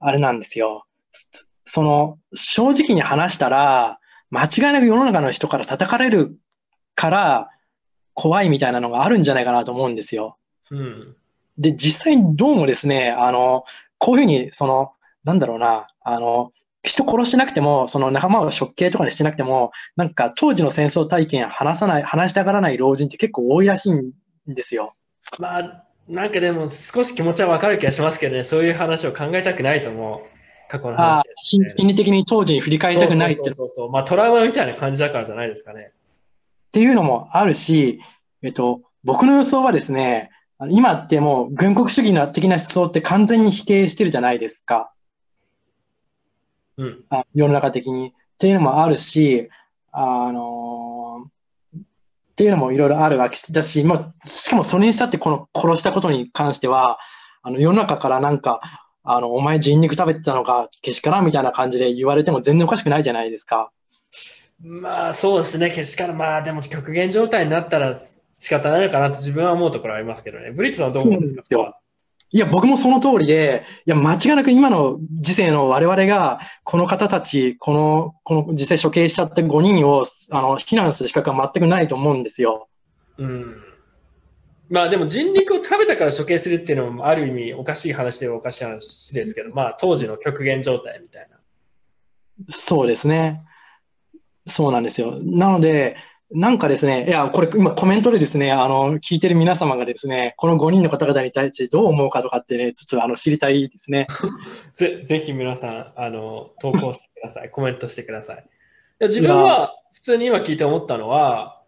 [0.00, 0.86] あれなんですよ。
[1.64, 6.38] その、正直に話したら、間違いなく世の中の人から叩かれる
[6.94, 7.50] から
[8.20, 10.36] 怖いみたいなのがあるんじゃないかなと思うんですよ。
[10.70, 11.16] うん。
[11.56, 13.64] で、実際にどうもですね、あの、
[13.96, 14.92] こういうふうに、その、
[15.24, 16.52] なんだろうな、あの、
[16.82, 24.12] 人殺してなくても、その仲間を処刑とかにしてなくても、なんか当時の戦争体験話さない、話したがらない老人って結構多いらしいん
[24.46, 24.94] ですよ。
[25.38, 30.40] まあ、なんかでも少し気持ちはわかる気がしますけどね、そういう話を考えたくないと思う。
[30.68, 31.24] 過去の話、
[31.58, 33.52] ね、心理的に当時に振り返りたくないって。
[33.54, 35.92] そうそうまあトラウマみたいな感じだからじゃないですかね。
[36.70, 38.00] っていうのもあるし、
[38.42, 40.30] えっと、僕の予想はですね、
[40.68, 44.92] 今ってもう軍国主義的な思想って完全に否定してるじゃないですか。
[46.76, 48.08] うん、あ世の中的に。
[48.08, 49.50] っていうのもあるし、
[49.90, 51.82] あのー、っ
[52.36, 56.98] ていうのもいろいろあるわけだし、まあ、しかもそれにしたってこの殺したことに関しては、
[57.42, 58.60] あの世の中からなんか、
[59.02, 63.72] あの、お前人肉食べてたのか、けしからんみたいな感じで言われても全然おかしくないじゃないですか。
[64.62, 67.94] まあそうですね、けしから、まあでも極限状態になったら
[68.38, 70.50] 仕方ないのかなと自分は思うところありますけどね。
[70.50, 71.76] ブリッツはどう思うんですか？
[72.32, 82.68] いや、僕もその通りで、いや、間違いなく今の時世の我々が、この方たち、この、この実際処刑しちゃって5人を、あの、非難する資格は全くないと思うんですよ。
[83.18, 83.56] うん。
[84.68, 91.36] まあでも人肉を食べたから処刑するっていうのもある意味おかしい話ではおかしい話ですけど、まあ当時の極限状態みたいな。
[92.46, 93.42] そうですね。
[94.50, 95.18] そうなんですよ。
[95.22, 95.96] なので、
[96.32, 104.06] なんかですね、いや、これ今コメントでですね、あの、聞いてる皆様がですね、この5人の方々に対してどう思うかとかってね、ちょっとあの知りたいですね。
[104.74, 107.50] ぜぜひ皆さん、あの、投稿してください。
[107.50, 108.36] コメントしてください。
[108.36, 108.40] い
[109.00, 111.60] や自分は普通に今聞いて思ったのは、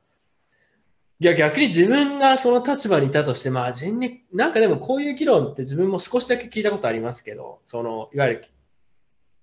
[1.19, 8.45] いや、逆に自分がその立場にいたとして、まあ人に、なんかでもこういう議論って自分も少しだけ聞いたことありますけど、その、いわゆる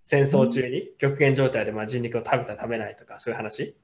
[0.09, 3.75] 戦争中に極限状態でまあ人肉を食べた食べないとかそういう話？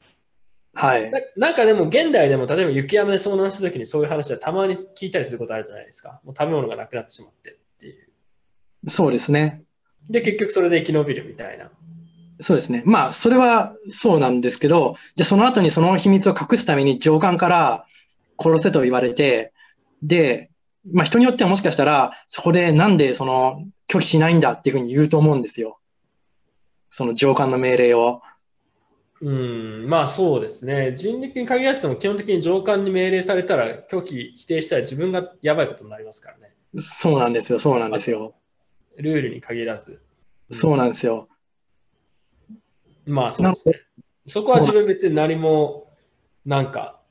[0.73, 1.11] はい。
[1.11, 6.21] ななんかでも現代でも例えば雪山で遭難した時にそういう話はたまに聞いたりすることあるじゃないですか。
[6.23, 8.09] もう食べ物がなくなってしまってっていう。
[8.87, 9.61] そうですね。
[10.09, 11.69] で、結局それで生き延びるみたいな。
[12.39, 12.81] そうですね。
[12.87, 17.85] まあ、それはそうなんですけど、じゃあその後にその秘密を隠すために上官から
[18.41, 19.53] 殺せと言われて、
[20.01, 20.49] で、
[20.91, 25.79] まあ人によってはもしかしたら、そこでなんでその拒否しないんだっていうふうに言うと思うんですよ。
[26.97, 28.21] その上官の命令を。
[29.19, 30.93] うん、まあそうですね。
[30.95, 36.53] 人力に限らずとも基本的に上官に命令されたら拒否、否定したら自分がやばいことになりますからね。
[36.77, 37.59] そうなんですよ。
[37.59, 38.33] そうなんですよ。
[38.95, 39.99] ルールに限らず。
[40.49, 41.27] そうなんですよ。
[43.05, 43.81] まあそうですね。
[44.29, 45.91] そこは自分別に何も、
[46.45, 47.01] なんか、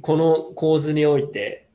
[0.00, 1.65] この構図において、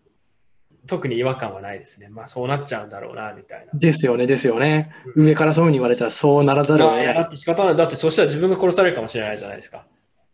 [0.92, 2.10] 特に違和感はないですね。
[2.10, 3.80] まあそうなっちゃうんだろうな、みたいな。
[3.80, 4.28] ですよね。
[4.28, 4.92] ですよね。
[5.16, 7.06] 上からそういうふうに言われたらそうならざるを得ない。
[7.06, 7.76] まあだって仕方ない。
[7.78, 9.86] だってそしたら自分が殺されるかもしれないじゃないですか。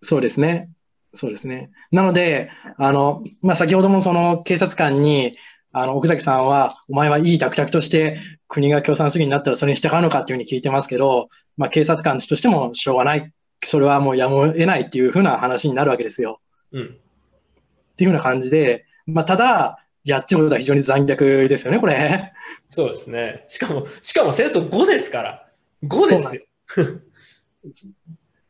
[0.02, 0.72] そうですね。
[1.14, 1.70] そうですね。
[1.92, 5.38] なので、あの、まあ、先ほどもその警察官に、
[5.72, 13.32] あの、奥崎さんは、お前はいい託々として国が共産主義になったらそれに従うのかっていうふうに聞いてますけど、まあ、警察官としてもしょうがない。
[13.64, 16.40] それはもうやむを得ないっていうふうな話になるわけですよ。
[16.72, 16.86] うん。
[16.86, 22.32] っていうふうな感じで、まあ、ただ、やってることは非常に残虐ですよね、これ。
[22.70, 23.46] そうですね。
[23.50, 25.48] しかも、しかも戦争5ですから。
[25.84, 26.42] 5ですよ。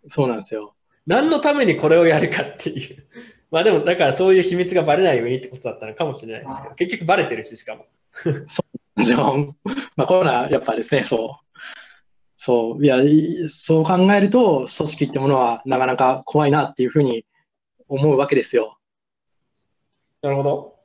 [0.07, 0.75] そうなんですよ。
[1.05, 3.05] 何のためにこれをやるかっていう。
[3.49, 7.85] まあでも、だからそういう秘密がバレないようにってことだったのかもしれないですけど、結局バレてるし、しかも。
[8.95, 9.55] でも、
[9.95, 11.59] まあ、これはやっぱですね、そう。
[12.35, 12.85] そう。
[12.85, 17.25] いや、いそう考えると、組織ってものはなかなか怖いなっていうふうに
[17.87, 18.77] 思うわけですよ。
[20.21, 20.76] なるほど。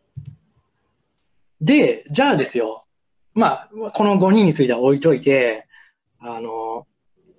[1.62, 2.84] で、じゃあですよ。
[3.34, 5.66] まあ、この5人については置いといて、
[6.18, 6.86] あの、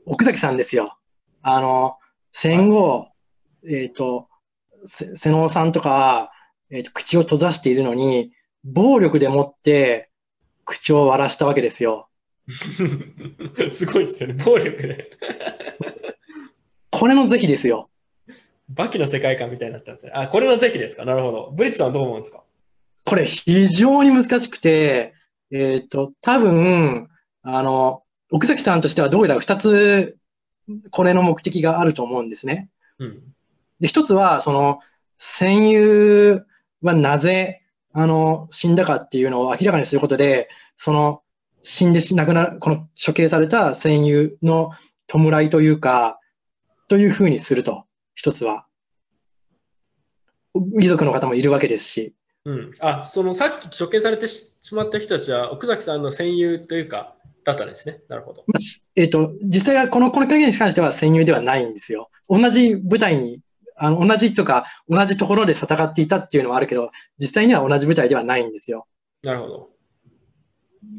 [0.06, 0.98] 奥崎さんですよ。
[1.42, 1.98] あの、
[2.32, 3.10] 戦後、
[3.70, 4.28] えっ、と、
[4.86, 6.32] せ瀬能さんとか、
[6.72, 8.32] えっ、と、口を閉ざしているのに、
[8.64, 10.10] 暴力でもって
[10.66, 12.08] 口を割らしたわけですよ。
[13.72, 14.36] すごいですよね。
[14.44, 15.12] 暴力で。
[16.92, 17.90] これの是非ですよ。
[18.70, 20.14] バキの世界観みたいになったんですね。
[20.16, 21.04] あ、これの是非ですか？
[21.06, 21.52] なるほど。
[21.58, 22.44] ブリッツさんはどう思うんですか？
[23.06, 25.14] これ非常に難しくて、
[25.52, 27.10] えっ、と、多分、
[27.42, 30.18] あの、奥崎さんとしてはどうやら2つ、
[30.92, 32.70] これの目的があると思うんですね。
[33.00, 33.22] うん。
[33.80, 34.80] で、一つは、その、
[35.18, 36.46] 戦友
[36.82, 37.62] はなぜ、
[37.94, 41.22] あの、死んだかっていうのを明らかにすることで、その、
[41.62, 44.72] 死んでし、亡くなる、この処刑された戦友の
[45.08, 46.20] 弔いというか、
[46.88, 47.86] というふうにすると、
[48.16, 48.66] 一つは。
[50.80, 52.16] 遺族の方もいるわけですし。
[52.46, 52.72] うん。
[52.80, 58.02] あ、そのさっき処刑されてしまった人たちは、奥崎さんの戦友というか、だったんですね。
[58.08, 58.44] なるほど。
[58.48, 62.10] まあしえっ、と、実際はこの、この件に関しては戦友ではないんですよ。
[62.30, 63.40] 同じ部隊に、
[63.76, 68.88] あの、同じとか、同じところで戦っていたっていうのはあるけど、実際には同じ部隊ではないんですよ。
[69.24, 69.70] なるほど。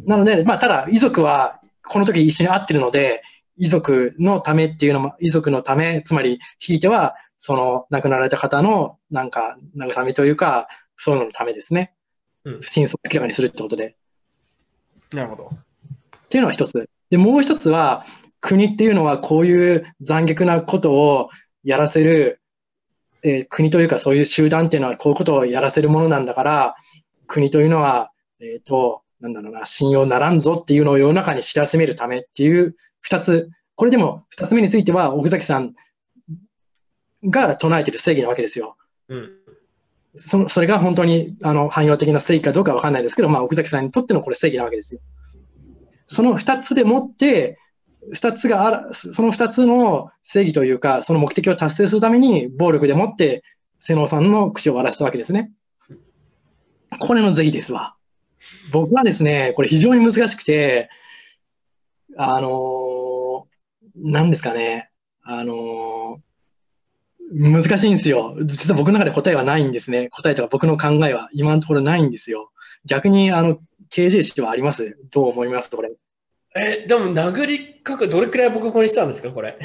[0.06, 3.22] なので、まあ、ただ、遺族は、この時一緒に会ってるので、
[3.56, 11.94] 遺族のためっていうのも、遺族のため、つまり、ひいては、その、亡くなられた方の、なんか、慰めというか、そういうののためですね。
[12.44, 13.96] うん真相を明らかにするってことで。
[15.12, 15.50] なるほど。
[16.24, 16.88] っていうのは一つ。
[17.10, 18.04] で、もう一つは、
[18.40, 21.30] 国っていうのはこういう残虐なことを
[21.62, 22.40] やらせる、
[23.22, 26.74] えー国というかそういう集団っていうのはこういうことをやらせるものなんだから、
[27.26, 33.48] 国というのは、えっ、と、なんだろうな、信用ならんぞっていうのを世の中に知らしめるためっていう二つ。
[33.76, 35.74] これでも二つ目については、奥崎さん
[37.24, 38.76] が唱えている正義なわけですよ。
[39.08, 39.32] うん。
[40.16, 45.00] そのそれが本当にあの汎用的な正義かどうかわかんないですけど、まあ、奥崎さんにとってのこれ正義なわけですよ。
[46.06, 47.58] その二つでもって、
[48.12, 53.42] 二つがあら、その二つの正義というか、その目的を達成するために、暴力でもって、
[53.78, 55.50] 瀬能さんの口を割らしたわけですね。
[56.98, 57.96] これの是非ですわ。
[58.70, 60.90] 僕はですね、これ非常に難しくて、
[62.16, 63.44] あのー、
[63.96, 64.90] なんですかね、
[65.22, 66.23] あのー
[67.32, 68.36] 難しいんですよ。
[68.44, 70.08] 実は僕の中で答えはないんですね。
[70.10, 72.50] 答えとか僕の考えは今のところないんですよ。
[72.84, 73.58] 逆に、あの、
[73.90, 75.90] KJ 式はありますどう思いますこれ？
[76.56, 79.58] え、でも殴りかく、どれくらいボコボコにしたんですかこれ？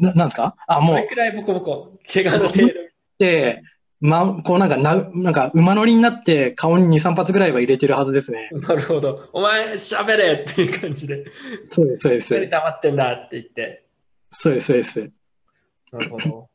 [0.00, 0.54] ななんですか？
[0.66, 1.98] あ、もうどれ、くらいボコボコ？
[2.12, 2.72] 怪我の程度。
[3.18, 3.62] で、
[4.00, 8.50] ま、こうなんかな、なんか馬乗りになって顔に2、3発ぐらいは入れてるはずですね。
[8.52, 9.28] なるほど。
[9.32, 11.24] お前、喋れっていう感じで。
[11.62, 12.34] そうです、そうです。
[12.34, 13.86] 何黙ってんだって言って。
[14.30, 15.10] そうです、そうです。
[15.92, 16.48] なるほど。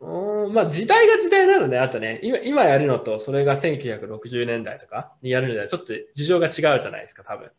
[0.00, 7.50] うーんまあ時代が時代なので、あとね、今今やるのと、それが1960年代とかにやるのでは、ちょっと事情が違うじゃないですか、多分。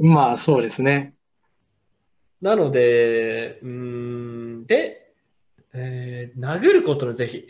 [0.00, 1.14] まあ、そうですね。
[2.40, 3.68] なので、うー
[4.62, 5.12] ん、で、
[5.72, 7.46] えー殴ることの是非。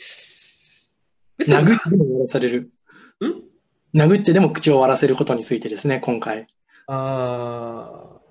[1.37, 2.71] 別に殴ってでも終わらされる。
[3.95, 3.99] ん？
[3.99, 6.47] 殴ってでも口を割らせることについてですね、今回。
[6.87, 8.25] あー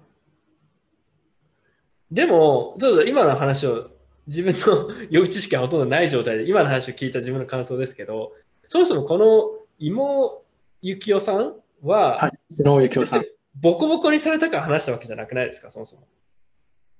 [2.11, 3.89] でも、ちょっと今の話を、
[4.27, 8.31] 自分の予備知識がほとんどない状態で、今の話を聞いた自分の感想ですけど、
[8.67, 10.43] そもそもこの妹
[10.81, 11.53] 幸代さん
[11.83, 13.25] は、はい、瀬野幸雄さん。
[13.55, 16.07] ボコボコにされたから話したわけじゃなくないですか、そもそも。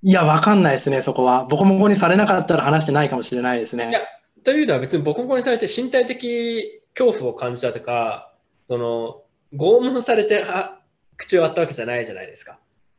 [0.02, 1.46] いや、わかんないですね、そこは。
[1.46, 4.00] ボコボコにされなかったら話してないかもしれないですいやね。
[4.44, 8.32] というのは別にボコボコにされて身体的恐怖を感じたとか、
[8.68, 9.22] その
[9.54, 10.80] 拷問されては
[11.16, 12.58] 口を割ったわけじゃないじゃないですか。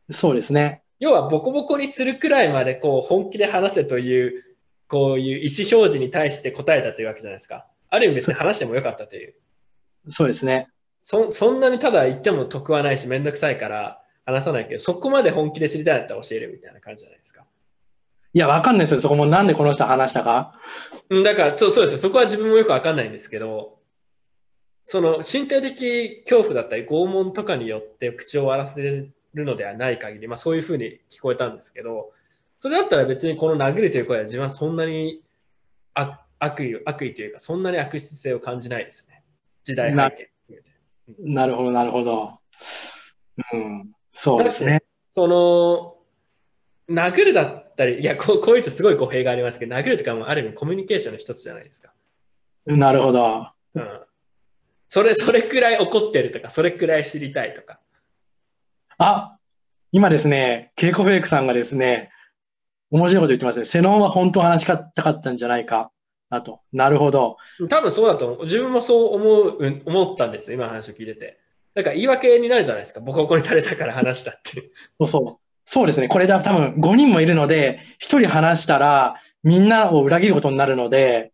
[0.09, 0.81] そうですね。
[0.99, 4.43] 要はボコボコにするくらいまでこう本気で話せという
[4.87, 7.65] こういう意思表示に対して答えたというわけじゃないですか。
[7.89, 9.33] ある意味別に話してもよかったという。
[10.07, 10.69] そうですね。
[11.03, 17.43] そそんなにただ言っても得はないしめんどくさいから話さないけど、そこまで本気で知りたいんだったら教えるみたいな感じじゃないですか。
[18.33, 18.99] いや、わかんないですよ。
[19.01, 20.59] そこもなんでこの人話したか？
[21.09, 21.99] うんだからそうそうですよ。
[21.99, 23.79] そこは自分もよくわかんないんですけど、
[24.83, 32.11] その身体的恐怖だったり拷問とかによって口を割らせるのではない限り、まあそういうふうに聞こえたんですけど、
[32.59, 35.21] それだったら別にこの殴るという声は自分はそんなに
[35.93, 39.23] 悪悪意を悪意というか、そんなに悪質性を感じないですね。
[39.63, 40.31] 時代背景。
[41.19, 42.39] なるほど、なるほど。
[43.53, 43.91] うん。
[44.11, 44.81] そうですね。
[45.11, 45.97] その、
[46.89, 51.93] 殴るだったり、いやこう、こういうとすごい語弊がありますけど、殴るとかもある意味コミュニケーションの一つじゃないですか。
[52.65, 53.51] なるほど。
[53.75, 54.01] うん。
[54.87, 57.79] それ、それくらい怒ってるとか、それくらい知りたいとか。
[58.97, 59.37] あ、
[59.91, 62.09] 今ですね、ケイコフェイクさんがですね、
[62.91, 63.65] 面白いこと言ってますね。
[63.65, 65.91] セノンは本当は話したかったんじゃないか。
[66.29, 66.61] だと。
[66.71, 67.37] なるほど。
[67.69, 68.43] 多分そうだと思う。
[68.43, 71.39] 自分もそう思う、うん思ったんですよ、今の話を聞いてて。
[71.73, 72.99] だから言い訳になるじゃないですか。
[72.99, 74.71] ボコボコにされたから話したって。
[74.99, 75.45] そうそう。
[75.63, 76.07] そうですね。
[76.07, 81.31] これだ多分5人もいるので、1人話したらみんなを裏切ることになるので、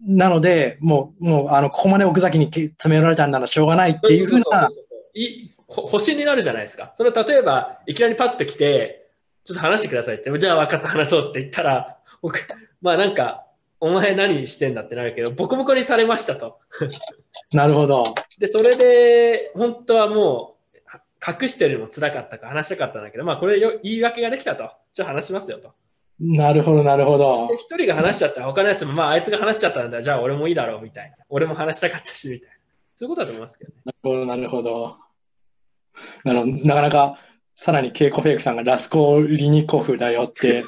[0.00, 6.92] なので、もう、もう、あの、ここまで奥崎に詰められたんならしょうがないっていうふうなそうそう、そうそう星になるじゃないですか。
[6.96, 9.08] それ例えば、いきなりパッと来て、
[9.44, 12.40] ちょっと話してくださいって、じゃあ分かった、話そうって言ったら、僕、
[12.80, 13.46] まあなんか、
[13.78, 16.58] お前何してんだってなるけど、ボコボコにされましたと。
[17.52, 18.04] なるほど。
[18.38, 24.70] で、それで、本当はもう、は隠してるのも辛かったから話したかったんだけど、まあこれよ言い訳ができたと。
[24.94, 25.72] じゃあ話しますよと。
[26.18, 27.56] なるほど、なるほどで、。
[27.56, 31.16] 一人が話しちゃったら他のやつも、まああいつが話しちゃったんだ、じゃあ俺もいいだろうみたいな。
[31.28, 32.54] 俺も話したかったし、みたいな。
[32.96, 33.76] そういうことだと思いますけどね。
[33.84, 34.96] なるほど、なるほど。
[36.24, 37.18] あの、なかなか、
[37.54, 40.62] さらにケイコフェイクさんがラスコーリニコフだよって。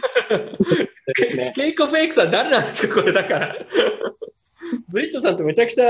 [1.36, 3.54] ね、 ケイコ・フェイクさん誰なんですか、これだから。
[4.88, 5.86] ブリットさんとめちゃくちゃ、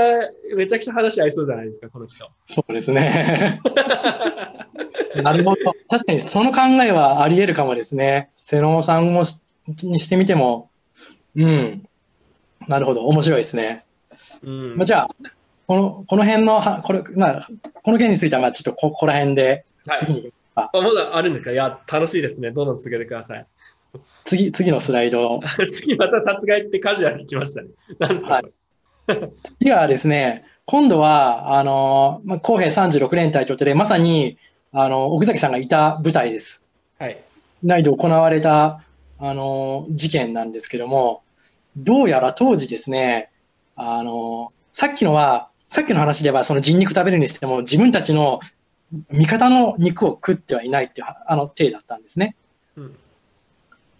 [0.55, 2.29] めちゃくちゃ話合いそうじゃないですか、この人。
[2.45, 3.61] そうですね。
[5.23, 5.73] なるほど。
[5.89, 8.29] 確かにその考えはあり得るかもですね。
[8.35, 9.39] 瀬野さんもし
[9.83, 10.69] にしてみても、
[11.35, 11.83] うん。
[12.67, 13.05] なるほど。
[13.05, 13.85] 面白いですね。
[14.43, 15.07] うんまあ、じゃあ、
[15.69, 17.49] この、この辺のは、これ、まあ、
[17.83, 21.51] この件については、まあ、ちょっとこ、ここら辺で、はい次に、あまだあるんですか？
[21.51, 22.49] いや、楽しいですね。
[22.49, 23.45] どんどん続けてください。
[24.23, 25.39] 次、次のスライド。
[25.69, 27.67] 次また殺害ってカジュアルに来ましたね。
[27.99, 28.45] なんですか、はい
[29.59, 34.39] 次はですね、今度は、あの、まあ、公平36連隊ということで、まさに、
[34.71, 36.63] あの、奥崎さんがいた舞台です。
[36.97, 37.19] はい。
[37.63, 38.81] 内で行われた、
[39.19, 41.21] あの、事件なんですけども、
[41.77, 43.29] どうやら当時ですね、
[43.75, 48.39] あの、さっきのは、さっきの話では、その人肉食べるにしても、自分たちの
[49.11, 52.35] 味方の肉を食ってはいないっていう、あの、体だったんですね。
[52.75, 52.95] うん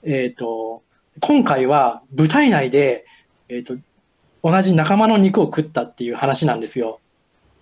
[0.03, 0.81] えっ、と、
[1.19, 3.05] 今回は舞台内で、
[3.49, 3.75] えっ、と、
[4.43, 7.01] 同じ仲間の肉を食ったっていう話なんですよ。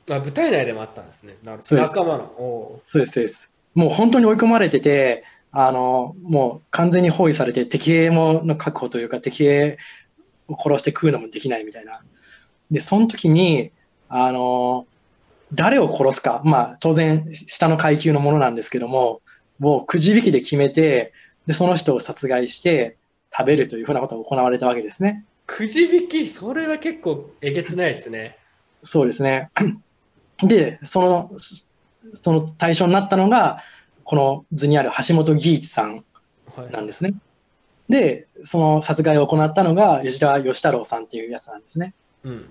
[0.10, 1.36] あ舞台内でもあったんですね。
[1.43, 1.82] なるほど。
[1.82, 2.24] 仲間の。
[2.24, 3.49] おそうです、そうです。
[3.74, 9.78] もう本当に追い込まれてて、あの、もう完全に包囲されて、敵兵もの確保というか、敵兵
[10.47, 12.03] を殺して食うのもできないみたいな。
[12.70, 13.72] で、その時に、
[14.10, 14.86] あの、
[15.53, 19.22] 誰を殺すか、まあ、当然、下の階級のものなんですけども、
[19.60, 21.14] もうくじ引きで決めて、
[21.45, 22.97] で、その人を殺害して
[23.36, 25.26] 食べるというふうなことが行われたわけですね。
[25.45, 28.38] くじ引き、それは結構えげつないですね。
[28.82, 29.49] そうですね。
[30.43, 31.32] で、その、
[32.01, 33.64] その対象になったのが、
[34.03, 36.03] この図にある橋本義一さん
[36.55, 37.14] はいなんですね。
[37.89, 41.93] で、その殺害を行ったのが吉田義太郎さんっていうやつなんですね。
[42.24, 42.45] うん。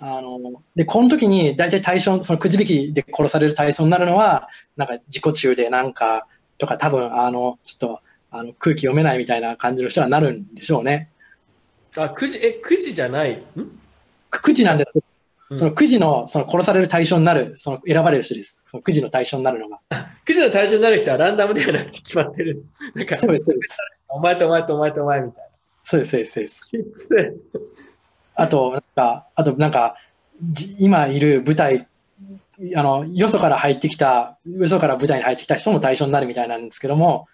[0.00, 6.26] あの、で、この時に大体対象、そのくじ引きで殺される対象になるのは、なんか自己中でなんか、
[6.58, 11.08] とか多分、あの、ちょっと、あの空気読めないみたいな感じの人はなるんでしょうね。
[11.96, 13.32] あ、くじ、え、くじじゃない？
[13.32, 13.42] ん？
[14.30, 15.00] くくじなんですけ
[15.50, 18.62] どそのくじの、その殺される対象になる、その選ばれる人です。
[18.70, 19.80] そのくじの対象になるのが。
[20.26, 22.62] くじの対象になる人はランダムではなくて決まってる。
[22.94, 23.78] なんかそうです、そうです。
[24.08, 25.50] お前とお前とお前とお前みたいな。
[25.82, 27.12] そうです、そうです、そうです。
[28.38, 29.96] あと、なんか、あと、なんか、
[30.40, 31.88] じ今いる舞台、
[32.76, 37.26] あの、よそから入ってきた、よそから舞台に入ってきた人も対象になるみたいなんですけども、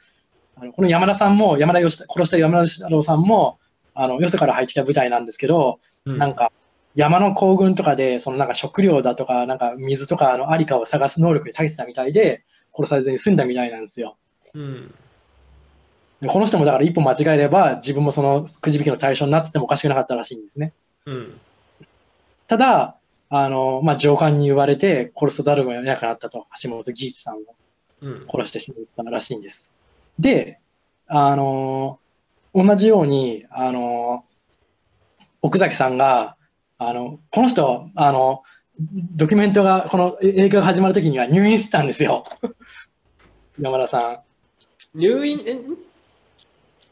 [0.57, 3.59] あのこの山田さんも、山田義殺した山田義太郎さんも、
[3.95, 6.51] あの、よそから入ってきた舞台なんですけど、うんなんか、
[6.95, 12.45] 山の行軍とかで、そのなんか食料だとか、なんか水とかのありかを探す能力に長けてたみたいで、
[12.75, 14.17] 殺されずに済んだみたいなんですよ。
[14.55, 14.95] うん
[16.25, 20.73] でこの人もだから一歩間違えれば、自分もそのくじ引きの対象になっててもおかしくなかったらしいんですね。
[21.07, 21.41] うん
[22.47, 22.99] ただ、
[23.31, 27.39] あの、まあ、上官に言われて殺さざるを得なくなったと、橋本義一さんを
[28.03, 29.71] うん殺してしまったらしいんです。
[30.19, 30.61] で、
[31.07, 31.99] あの、
[32.55, 34.25] 同じように、あの、
[35.41, 36.37] 奥崎さんが、
[36.79, 38.43] あの、この人、あの、
[38.79, 42.25] ドキュメントが、この映画が始まるときには入院してたんですよ。
[43.59, 44.23] 山田さ
[44.95, 44.99] ん。
[44.99, 45.61] 入院、え？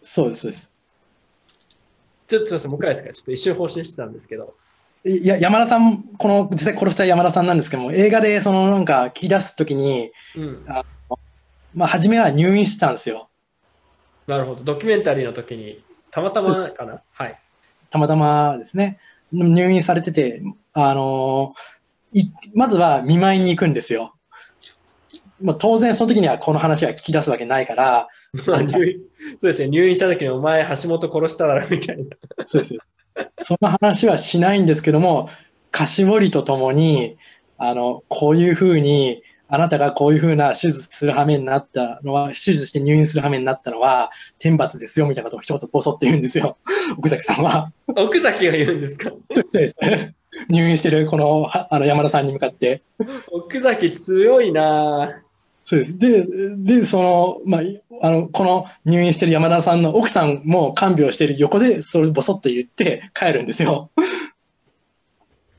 [0.00, 0.71] そうです、そうです。
[2.32, 3.12] ちょっとすみません、もう一回ですか？
[3.12, 4.54] ちょっと一瞬放心してたんですけど。
[5.04, 10.64] いや、山田さん、この実際殺した山田さんなんですけども、映画でそのなんか聞き出すときに、うん。
[11.74, 13.28] まあ、初めは入院してたんですよ。
[14.26, 14.62] なるほど。
[14.62, 17.02] ドキュメンタリーの時に、たまたまかな？
[17.12, 17.38] はい。
[17.90, 18.98] たまたまですね。
[19.32, 21.54] 入院されてて、あの
[22.12, 24.14] いまずは見舞いに行くんですよ。
[25.42, 28.08] まあ、当然その時にはこの話は聞き出すわけないから、
[28.46, 28.98] まあ入院
[29.40, 32.04] そうですね、入院した時にお前橋本殺しただろみたいな。
[32.44, 32.76] そうです。
[33.42, 35.28] その話はしないんですけども、
[35.70, 37.16] 菓子折りとともに、
[37.58, 46.56] あの、こういうふうに、あなたがこういうふうな手術する羽目になったのは、手術して入院する羽目になったのは、天罰ですよ、みたいなことを一言ボソって言うんですよ。
[46.96, 47.70] 奥崎さんは。
[47.94, 49.10] 奥崎が言うんですか？
[49.10, 49.76] そうです
[50.48, 52.82] 入院してるこのはあの山田さんに向かって。
[53.30, 55.22] 奥崎強いな
[55.64, 55.98] そうです。
[55.98, 63.90] で、で、その、まあ、あの、この入院してる山田さんの奥さんも看病してる横で、それボソッと言って帰るんですよ。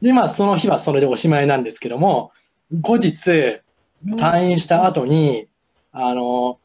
[0.01, 2.31] で、まあ、その日はそれでおしまいなんですけども、
[2.81, 3.61] 後日、
[4.05, 5.47] 退院した後に、
[5.93, 6.59] あの、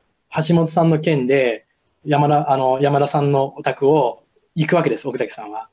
[0.48, 1.66] 橋本さんの件で、
[2.04, 4.24] 山田、あの、山田さんのお宅を
[4.56, 5.68] 行くわけです、奥崎さんは。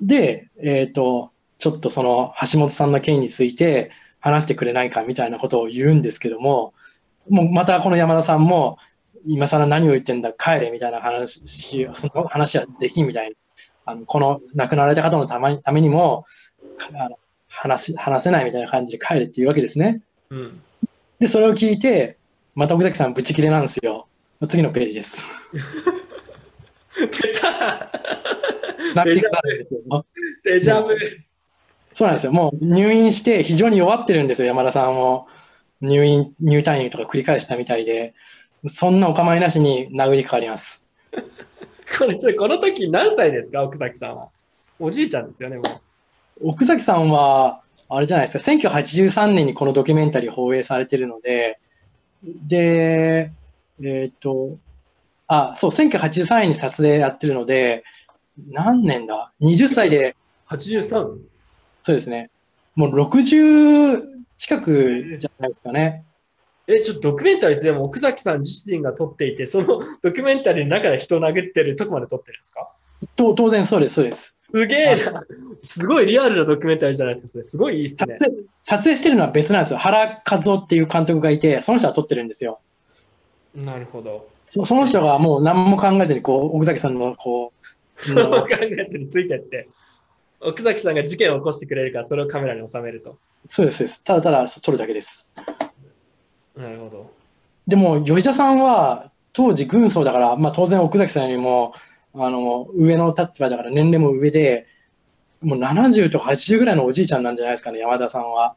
[0.00, 3.90] で、えっ、と、ちょっとその橋本さんの件について
[4.24, 6.72] 話してくれないかみたいなことを言うんですけども、
[7.28, 8.78] もうまたこの山田さんも、
[9.26, 11.42] 今更何を言ってんだ、帰れみたいな話、
[11.92, 13.36] その話はできんみたいな。
[13.86, 16.24] あのこの亡くなられた方のためためにも、
[16.78, 17.18] かあの
[17.48, 20.00] 話し話せないみたいな感じで帰れっていうわけですね。
[20.30, 20.62] うん。
[21.18, 22.16] で、それを聞いて、
[22.54, 24.06] また奥崎さんブチ切れなんですよ。
[24.48, 25.22] 次のページです。
[26.96, 27.90] 出た
[30.44, 30.96] デジャブ。
[31.94, 32.32] そうなんですよ。
[32.32, 35.28] もう入院して非常に弱ってるんですよ、山田さんも。
[35.80, 38.14] 入院、入退院とか繰り返したみたいで。
[38.66, 40.82] そんなお構いなしに殴りかかります。
[41.98, 43.62] これちょっとこの時何歳ですか？
[43.62, 44.28] 奥崎さんは。
[44.80, 45.62] おじいちゃんですよね、も
[46.42, 46.50] う。
[46.50, 51.60] 奥崎さんは、あれじゃないですか、1983年にこのドキュメンタリー放映されてるので、
[52.24, 53.30] で、
[53.82, 54.56] えっ、と、
[55.26, 57.84] あ、そう、1983年に撮影やってるので、
[58.50, 60.16] 何年だ ?20 歳で、
[60.48, 61.18] 83?
[61.84, 62.30] そうですね。
[62.76, 64.00] もう60
[64.38, 66.02] 近くじゃないですかね。
[66.66, 72.70] え、ちょっとドキュメンタリーってでも奥崎さん自身が撮っていて、その ドキュメンタリーの中で人を殴ってるとこまで撮ってるんですか？
[73.16, 74.34] と当然そうです、そうです。
[74.50, 75.22] すげえな。
[75.62, 77.32] すごいリアルなドキュメンタリーじゃないですか。
[77.32, 78.14] それすごいいいっすね。
[78.14, 79.78] 撮影撮影してるのは別なんですよ。
[79.78, 82.60] 原和夫っていう監督がいて、その人は撮ってるんですよ。
[83.54, 84.26] なるほど。
[84.46, 87.52] そその人がもう何も考えずに、こう、奥崎さんの、こ
[88.08, 88.20] う、 考
[88.60, 89.68] えずについてって、
[90.40, 93.16] 奥崎さんが事件を起こしてくれるから、それをカメラに収めると。
[93.46, 94.02] そうです。
[94.04, 95.26] ただただ撮るだけです。
[96.56, 97.10] なるほど。
[97.66, 101.74] でも、吉田さんは、当時軍曹だから、まあ当然奥崎さんよりも、
[102.14, 104.66] あの、上の立場だから年齢も上で、
[105.40, 108.54] もう70とか80ぐらいのおじいちゃんなんじゃないですかね、山田さんは。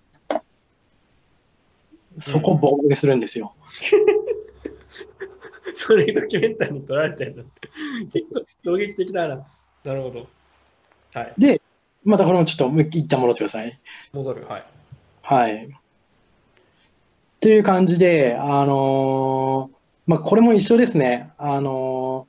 [2.17, 3.53] そこをボコボするんですよ。
[5.75, 7.43] それドキュメンタリーに撮られてるの。
[8.03, 9.45] 結構衝撃的だな。
[9.83, 10.27] なるほど。
[11.13, 11.33] はい。
[11.37, 11.61] で、
[12.07, 13.77] またこれもちょっともう一旦戻ってください。
[14.13, 14.47] 戻る。
[14.47, 14.65] はい。
[15.21, 15.65] はい。
[15.65, 15.69] っ
[17.41, 19.77] ていう感じで、あのー
[20.07, 21.31] まあ、これも一緒ですね。
[21.37, 22.25] あの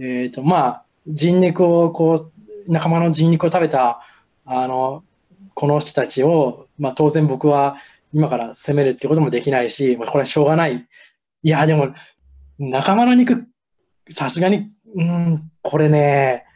[0.00, 4.00] ーえっ、と、まあ、人肉を、こう、仲間の人肉を食べた、
[4.44, 5.04] あの、
[5.54, 7.76] この人たちを、まあ、当然僕は
[8.12, 10.88] 今から責めるってこともできないし、まあ、これはしょうがない。
[11.44, 11.94] いや、でも、
[12.58, 13.46] 仲間の肉、
[14.10, 16.46] さすがに、うん、これね、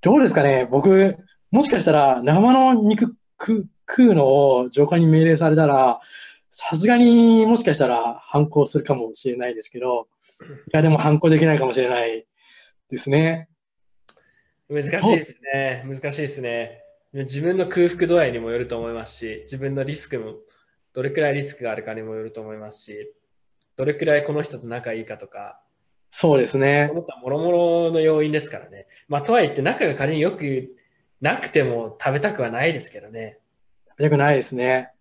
[0.00, 0.66] どうですかね。
[0.70, 1.18] 僕、
[1.50, 6.00] もしかしたら生の肉食食うのを上官に命令されたら、
[6.50, 10.06] さすがにもしかしたら反抗するかもしれないですけど、
[10.40, 12.26] いや、でも反抗できないかもしれない
[12.88, 13.48] ですね。
[14.68, 15.84] 難しいですね。
[15.84, 16.82] 難しいですね。
[17.12, 20.34] 自分の空腹度合いにもよると思いますし、自分のリスクも、
[20.92, 23.12] どれくらいリスクがあるかにもよると思いますし、
[23.76, 25.60] どれくらいこの人と仲いいかとか、
[26.12, 26.86] そうですね。
[26.88, 28.86] その他もろもろの要因ですからね。
[29.08, 30.70] まあ、とはいって仲が仮によく
[31.20, 33.38] なくても食べたくはないですけどね。
[33.90, 34.92] 食べたくないですね。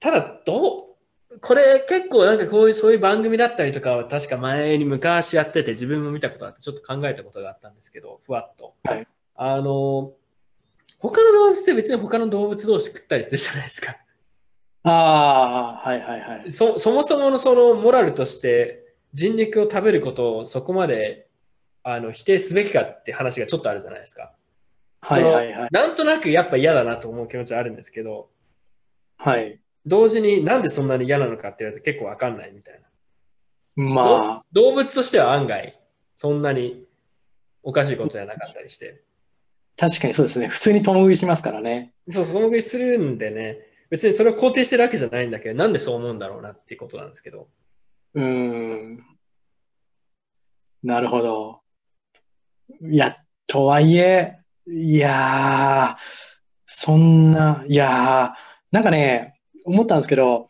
[0.00, 0.76] ただ、ど
[1.32, 8.74] う、これ結構なんかこういう、そういう番組だったりとかは確か前に昔やってて自分も見たことあってちょっと考えたことがあったんですけど、ふわっと。
[8.84, 10.12] はい、あの、
[10.98, 13.96] 他の動物って別に他の動物同士食ったりするじゃないですか。
[14.84, 16.52] ああ、はいはいはい。
[16.52, 21.28] そそもそものそのモラルとして人肉を食べることをそこまで
[21.82, 24.32] あの否定すべきかって話がちょっとあるじゃないですか。
[25.06, 25.68] はいはいはい。
[25.70, 28.28] なんとなくやっぱ嫌だなと思う気持ちはあるんですけど、
[29.18, 29.60] はい。
[29.86, 33.84] 同時になんでそんなに嫌なのかって言われて結構わかんないみたいな。
[33.84, 34.02] ま
[34.40, 34.44] あ。
[34.52, 35.80] 動物としては案外、
[36.16, 36.84] そんなに
[37.62, 39.04] おかしいことじゃなかったりして。
[39.76, 40.48] 確かにそうですね。
[40.48, 41.92] 普通に共食いしますからね。
[42.10, 43.58] そう、共食いするんでね。
[43.90, 47.48] 別にそれを肯定してるわけじゃないんだけど、なんでそう思うんだろうなっていうことなんですけど。
[48.14, 49.06] うーん。
[50.82, 51.60] なるほど。
[52.82, 53.14] いや、
[53.46, 56.02] とはいえ、いやー、
[56.66, 60.48] そんな、いやー、なんかね、思ったんですけど、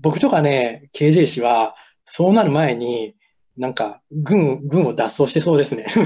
[0.00, 1.74] 僕とかね、KJ 氏は、
[2.04, 3.16] そうなる前に、
[3.56, 5.86] なんか、軍、軍を脱走してそうですね。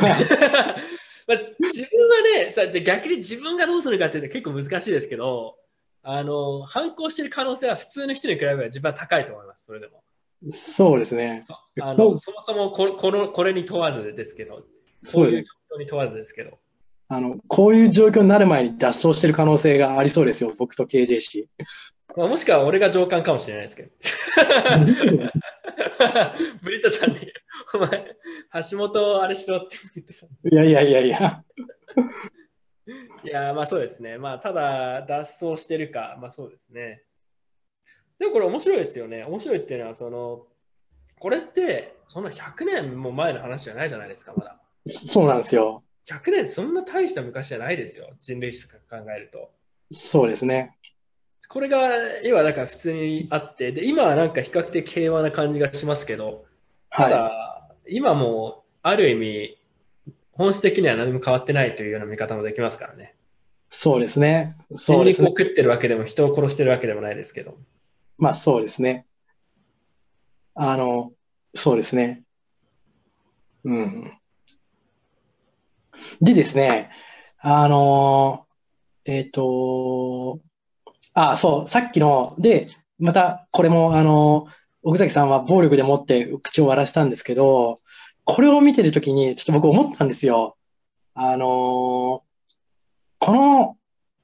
[1.26, 5.56] まあ、自分はね、さじゃ逆に自分がどうするかっていうと結構難しいですけど、
[6.02, 10.02] あの、反抗してる可能性は普通の人に比べれば自分は高いと思います、それでも。
[10.50, 11.42] そうですね。
[11.44, 14.66] そあのそもそもここのこれに問わずですけど、
[15.00, 16.58] そういう状況に問わずですけど。
[17.14, 21.48] あの、こういう状況になる前に脱走してる可能性がありそうですよ、僕と KJ 氏。
[22.16, 23.90] まあ、もしくは俺が上官かもしれないですけど。
[26.62, 27.20] ブリットさんに、
[27.74, 28.16] お前、
[28.70, 30.28] 橋本あれしろってブリットさん。
[30.48, 31.44] いやいやいやいや。
[33.24, 34.18] いや、まあそうですね。
[34.18, 37.02] まあただ脱走してるか、まあそうですね。
[38.18, 39.24] でもこれ面白いですよね。
[39.24, 40.46] 面白いっていうのは、その、
[41.18, 44.60] これって、そんな100年も前の話じゃないじゃないですか、まだ。
[44.86, 45.82] そうなんですよ。
[46.06, 49.50] 100年そんな大した昔じゃないですよ、人類史とか考えると。
[49.90, 50.76] そうですね。
[51.48, 56.44] これが今だから普通にあって、で今はなんか比較的平和な感じがしますけど、
[56.90, 59.58] ただ、はい、今もある意味、
[60.32, 63.14] 本質的には何も変わってないというような見方もできますからね。
[63.68, 64.56] そうですね。
[64.70, 67.56] 人肉を食ってるわけでも、人を殺してるわけでもないですけど。
[68.18, 69.06] まあそうですね。
[70.54, 71.12] あの、
[71.54, 72.22] そうですね。
[73.64, 74.18] うん。
[76.20, 76.90] でですね、
[77.38, 78.46] あの、
[79.04, 80.40] えっ、ー、と、
[81.14, 82.68] あ、そう、さっきの、で、
[82.98, 84.46] また、これも、あの、
[84.82, 87.80] 奥崎さんは暴力でもって口を割らせたんですけど、
[88.24, 90.56] これを見てるときに、ちょっと僕思ったんですよ。
[91.14, 92.22] あの、
[93.18, 93.76] この、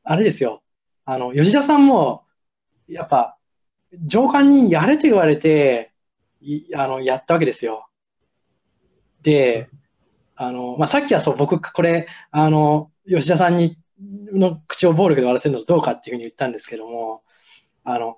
[0.03, 0.63] あれですよ。
[1.05, 2.25] あの、吉田さんも、
[2.89, 3.37] やっぱ、
[4.05, 5.93] 上官にやれと言われて、
[6.75, 7.89] あの、やったわけですよ。
[9.23, 9.69] で、
[10.43, 13.77] あの、まあ、さっきはそう、僕、これ、あの、吉田さんに、
[14.33, 17.23] の口を暴力で割らせるのどうかっていうふうに言ったんですけども、
[17.85, 18.17] あの、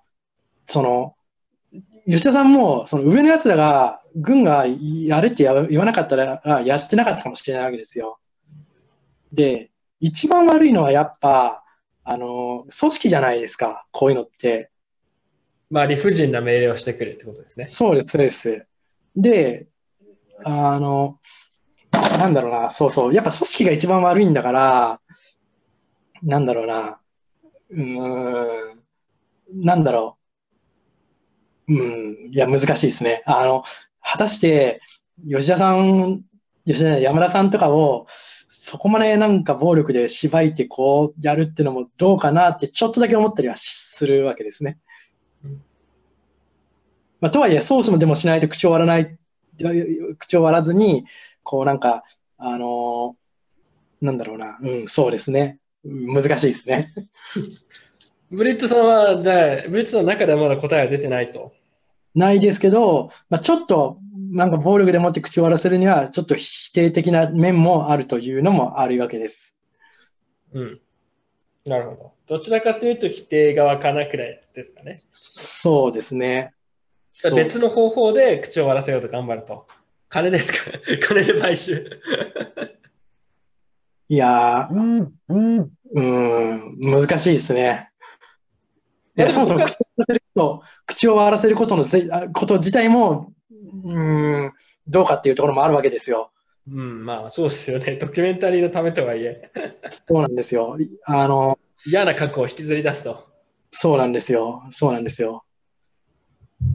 [0.64, 1.16] その、
[2.06, 8.20] 吉田さんも、その上の奴らが、軍がやれって言わなかったら、やってなかったかもしれないわけですよ。
[9.32, 11.64] で、一番悪いのはやっぱ、
[12.04, 14.70] あの、組織じゃないですか、こういうのって。
[15.70, 17.66] まあ、理不尽な命令をしてくるってことですね。
[17.66, 18.66] そうです、そうです。
[19.16, 19.66] で、
[20.44, 21.18] あの、
[22.18, 25.00] なんだろうな、そうそう、やっぱ組織が一番悪いんだから、
[26.22, 27.00] なんだろうな、
[27.70, 30.18] うん、なんだろ
[31.68, 33.22] う、うん、いや、難しいですね。
[33.26, 33.64] あの、
[34.00, 34.80] 果たして、
[35.28, 36.22] 吉田さん、
[36.64, 38.06] 吉田山田さんとかを、
[38.48, 44.78] そこまでなんか暴力で縛いてこうやるっていうのもどうかなってちょっとだけ思ったりはするわけですね。
[47.20, 49.16] まあ、とはいえ、ソースもでもしないと口を割らない、
[50.18, 51.04] 口を割らずに、
[51.42, 52.04] こうなんか、
[52.38, 55.58] あのー、なんだろうな、うん、そうですね。
[55.84, 56.88] 難しいですね。
[58.30, 61.52] ブリットさんは、じゃあ、ブリットさんの中ではまだ答えは出てないと？
[62.14, 63.98] ないですけど、まあ、ちょっと、
[64.30, 69.56] なんか暴力でもって口を割らせるには、ちょっと否定的な面もあるというのもあるわけです。
[70.52, 70.80] うん。
[71.66, 72.12] なるほど。
[72.26, 74.96] どちらかというと否定側かなくらいですかね。
[75.10, 76.54] そうですね。
[77.36, 79.66] 別の方法で口を割らせようと頑張ると。
[80.12, 80.78] 金ですか？
[81.08, 81.88] 金で買収
[84.08, 87.88] いやー、うん、うん、うん、難しいですね。
[89.16, 93.32] いそもそも口を割らせること、口を割らせることのこと自体も、
[93.84, 94.52] うん、
[94.86, 96.30] どうかっていうところもあるわけですよ。
[96.70, 97.96] うん、まあそうですよね。
[98.00, 99.50] ドキュメンタリーのためとはいえ、
[99.88, 100.76] そうなんですよ。
[101.06, 103.28] あの、嫌な過去を引きずり出すと。
[103.70, 104.62] そうなんですよ。
[104.68, 105.44] そうなんですよ。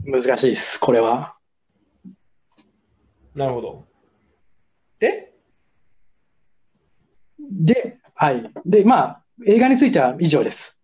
[0.04, 1.37] 難しいです、これは。
[3.38, 3.84] なるほど。
[4.98, 5.32] で、
[7.38, 8.50] で、はい。
[8.66, 10.76] で、まあ、映画については以上です。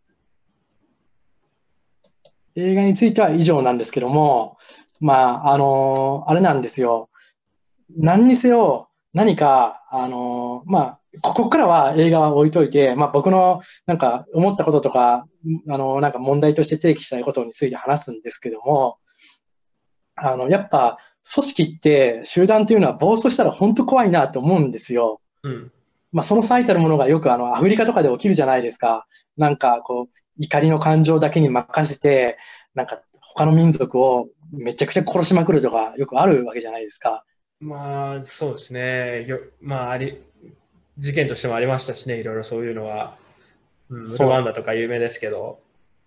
[2.54, 4.56] 映画については以上なんですけども、
[5.00, 7.10] まあ、あのあれなんですよ。
[7.96, 15.26] 何にせよ、何か、あのまあ、ここからは映画は置いといて、まあ、僕のなんか思ったこととか、
[15.68, 18.98] あの、なんか問題として提起したいことについて話すんですけども、
[20.14, 20.98] あの、やっぱ、
[21.32, 25.20] 組織って、集団っていうのは暴走したら本当怖いなと思うんですよ。
[25.42, 25.72] うん。
[26.12, 29.06] まあ、その最たるものがよくあのアフリカとかで起きるじゃないですか。
[29.36, 32.38] なんかこう、怒りの感情だけに任せて、
[32.74, 37.24] なんか他の民族をめちゃくちゃ殺しまくるとかよくあるわけじゃないですか。
[37.58, 39.24] まあそうですね。
[39.26, 40.22] よまああり、
[40.98, 43.16] 事件としてもありましたしね、いろいろそういうのは。
[43.90, 45.60] うん、そうルワンダとか有名ですけど。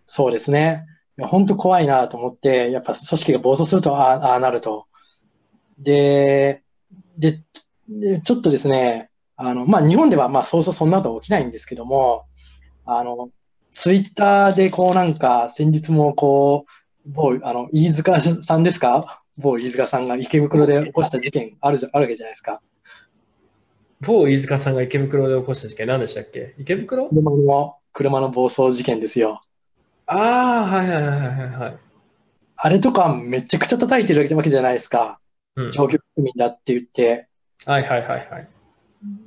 [0.06, 0.86] そうですね。
[1.20, 4.86] 本当怖いなと思って、やっぱ組織が暴走するとああなると。
[5.78, 6.64] で、
[7.18, 7.44] で、
[7.90, 12.26] でちょっとですね、あの、まあ、日本ではまあそうそうそんなことは起きないんですけども、
[12.86, 13.30] あの、
[13.72, 19.24] ツイッターでこうなんか先日もこう、某、あの、飯塚さんですか？
[19.38, 22.62] 某飯塚さんが池袋で起こした事件あるじゃ、あるわけじゃないですか。
[24.02, 26.56] 某飯塚さんが池袋で起こした事件何でしたっけ？
[26.58, 27.08] 池袋？
[27.08, 29.42] 車の、車の暴走事件ですよ。
[30.08, 31.78] ああ、はいはいはいはいはい。
[32.56, 35.20] あれとかめちゃくちゃ叩いてるわけじゃないですか。
[35.58, 37.28] うん、上級国民だって言って。
[37.66, 38.48] はいはいはいはい。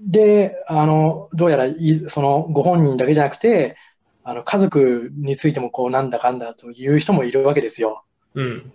[0.07, 3.77] で、あの、どうやらい、その、ご本人だけじゃなくて、
[4.23, 8.05] あの、家族についても、こう、なんだかんだという人もいるわけですよ。
[8.35, 8.73] うん。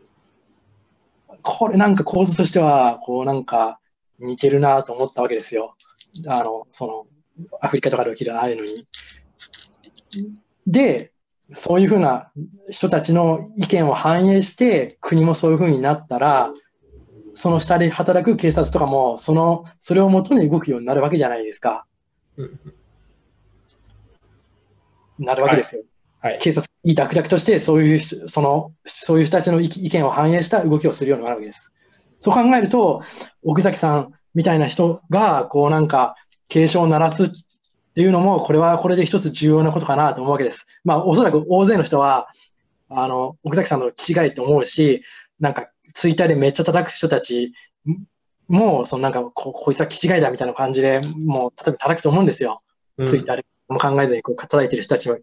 [1.41, 3.79] これなんか構図としては、こう、なんか、
[4.19, 5.75] 似てるなと思ったわけですよ。
[6.27, 7.07] あの、その、
[7.61, 8.87] アフリカとかで起きるああいうのに。
[10.67, 11.11] で、
[11.51, 12.31] そういうふうな
[12.69, 16.51] 人たちの意見を反映して、国もそういうふうになったら、
[17.35, 21.85] その下で働く警察とかも、その、それをもとに動くようになるわけじゃないですか。
[22.37, 22.59] うん
[25.19, 25.83] なるわけですよ。
[26.19, 26.39] はい。
[26.39, 31.71] 警察、いいダクダクとして、そういう人、その、そういう人たちの意意見を反映した動きをするようになるわけです。
[32.19, 33.01] そう考えると、
[33.43, 36.15] 奥崎さんみたいな人が、こうなんか、
[36.47, 37.29] 警鐘を鳴らすっ
[37.95, 40.67] ていうのも、これはこれで一つ重要なことかなと思うわけです。
[40.83, 42.27] まあ、おそらく大勢の人は、
[42.89, 45.03] あの、奥崎さんの違いと思うし、
[45.39, 47.53] なんか、ツイッターでめっちゃ叩く人たち
[48.49, 52.61] も、そのなんかこ、こいつは気違いだみたいな感じで、もう、例えば叩くと思うんですよ。
[52.97, 55.17] うんツイッターでも考えずにこう叩いてる人たちは。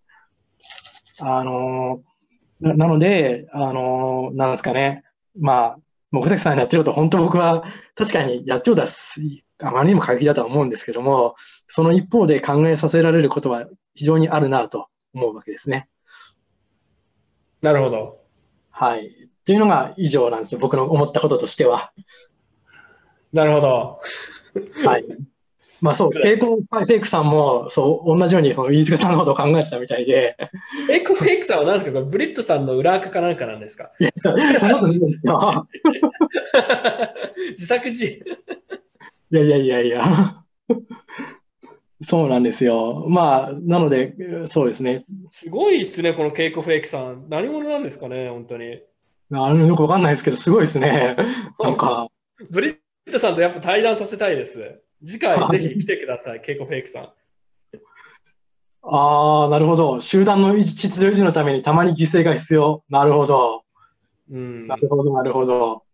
[1.20, 5.04] あのーななので、あのーなんですかね。
[5.38, 5.78] まあ、
[6.12, 7.64] 奥崎さんのやってること、本当僕は
[7.94, 9.20] 確かにやってることはす
[9.62, 11.34] あまりにも過激だとは思うんですけども、
[11.66, 15.88] その一方で考えさせられることは非常にあるなと思うわけですね。
[17.60, 18.20] なるほど。
[18.70, 19.21] はい。
[19.44, 20.60] というのが以上なんですよ。
[20.60, 21.92] 僕の思ったこととしては。
[23.32, 24.00] なるほど。
[24.84, 25.04] はい。
[25.80, 30.36] まあそう、 傾向フェイクさんも、そう、同じように、その、飯塚さんのことを考えてたみたいで、
[30.90, 31.92] エコフェイクさんは何ですか？
[31.92, 33.90] これブリットさんの裏垢かなんかなんですか？
[33.98, 34.30] いや、そ
[34.60, 35.66] そんなことないんですよ。
[37.50, 38.20] 自作自演。
[39.32, 40.04] いやいやいやいや。
[42.00, 43.06] そうなんですよ。
[43.08, 44.14] まあ、なので、
[44.46, 45.04] そうですね。
[45.30, 47.26] すごいですね、このケイコフェイクさん。
[47.28, 48.82] 何者なんですかね、本当に。
[49.34, 51.16] あのよくわかんないですけど、すごいですね。
[51.58, 52.08] なんか、
[52.50, 52.76] ブリッ
[53.10, 54.80] トさんとやっぱ対談させたいです。
[55.04, 57.12] 次回ぜひ来てください、ケイコフェイクさん。
[58.82, 60.00] ああ、なるほど。
[60.00, 62.82] 集団の秩序維持のためにたまに犠牲が必要。
[62.88, 63.64] なるほど。
[64.30, 65.84] うんな、るほど、なるほど。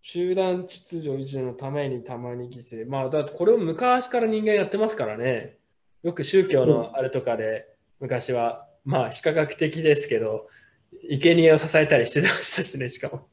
[0.00, 2.88] 集団秩序維持のためにたまに犠牲。
[2.88, 5.58] まあ、だってこれを昔から人間やってますからね。
[6.02, 7.66] よく宗教のあれとかで
[8.00, 10.48] 昔は、まあ、非科学的ですけど、
[11.10, 13.28] 生贄を支えたりしてましたしね、しかも。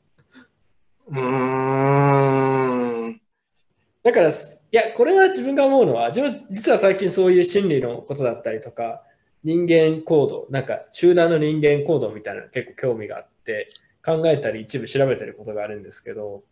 [1.07, 3.21] うーん。
[4.03, 4.31] だから、い
[4.71, 9.03] や、これは自分が思うのは、自分実は最近そういう心理のことだったりとか、
[9.43, 13.67] 人間行動、なんか集団の人間行動みたいなの結構興味があって、
[14.03, 16.43] 考えたり一部調べてることがあるんですけど、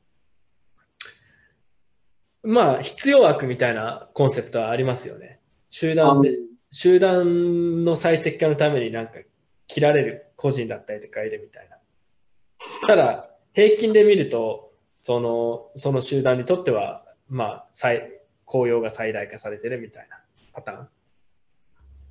[2.43, 5.39] まあ、必要悪みたいなコンセプトはありますよね。
[5.69, 6.37] 集団で、
[6.71, 9.13] 集団の最適化のためになんか
[9.69, 11.77] 切られる個人だったりとかいるみたいな。
[12.87, 20.19] ただ、平均で見ると、その、その集団にとっては、まあ、最、効用が最大化されてるみたいな
[20.53, 20.89] パターン。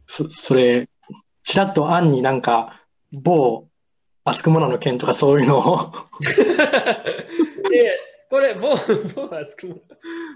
[0.07, 0.89] そそれ、
[1.43, 3.69] ちらっと案になんか、某
[4.25, 5.93] アスクモナの件とかそういうのを
[7.71, 7.99] で、
[8.31, 8.77] これ、某、
[9.17, 9.81] 某アスクモナ、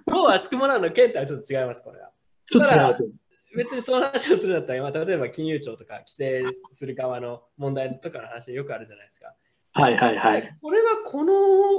[0.06, 2.10] 某アスクモナの件とはちょっと違います、これは。
[2.46, 3.08] ちょっと違います。
[3.56, 6.42] 別にその話をするんだったら、まあ、例えば金融庁とか規制
[6.72, 9.34] する側の問題とかの話よくあるじゃないですか。
[9.74, 10.52] はいはいはい。
[10.60, 11.34] これはこの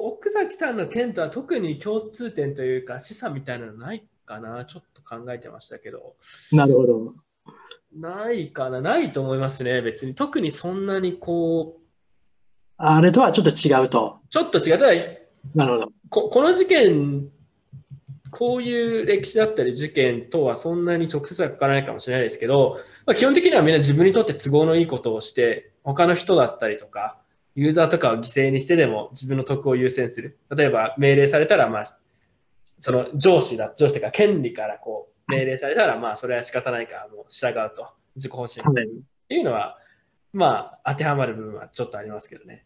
[0.06, 4.66] 奥崎さんの件とは特に共通点というか示唆みたいなのないかな？
[4.66, 6.16] ちょっと考えてましたけど。
[6.52, 7.14] なるほど。
[7.96, 8.82] ないかな？
[8.82, 10.16] ないと思いますね、別に。
[10.16, 11.82] 特にそんなにこう。
[12.78, 14.18] あれとはちょっと違うと。
[14.30, 14.78] ちょっと違う。
[14.80, 14.94] ただ
[15.54, 15.92] なるほど。
[16.10, 17.30] ここの事件、
[18.34, 27.20] こういう歴史だったり事件とはそんなに直接は関わらないかもしれないですけど、まあ、基本的にはみんな自分にとって都合のいいことをして、他の人だったりとか、
[27.56, 30.40] ユーザーとかを犠牲にしてでも自分の得を優先する。
[30.56, 32.00] 例えば命令されたら、まあ、
[32.80, 37.88] その上司だ、上司というか権利からこう命令されたら、まあそれは仕方ないからもう従うと。
[38.16, 38.90] 自己方針はいっ
[39.28, 39.78] ていうのは、
[40.34, 42.66] まあ当てはまる部分はちょっとありますけどね。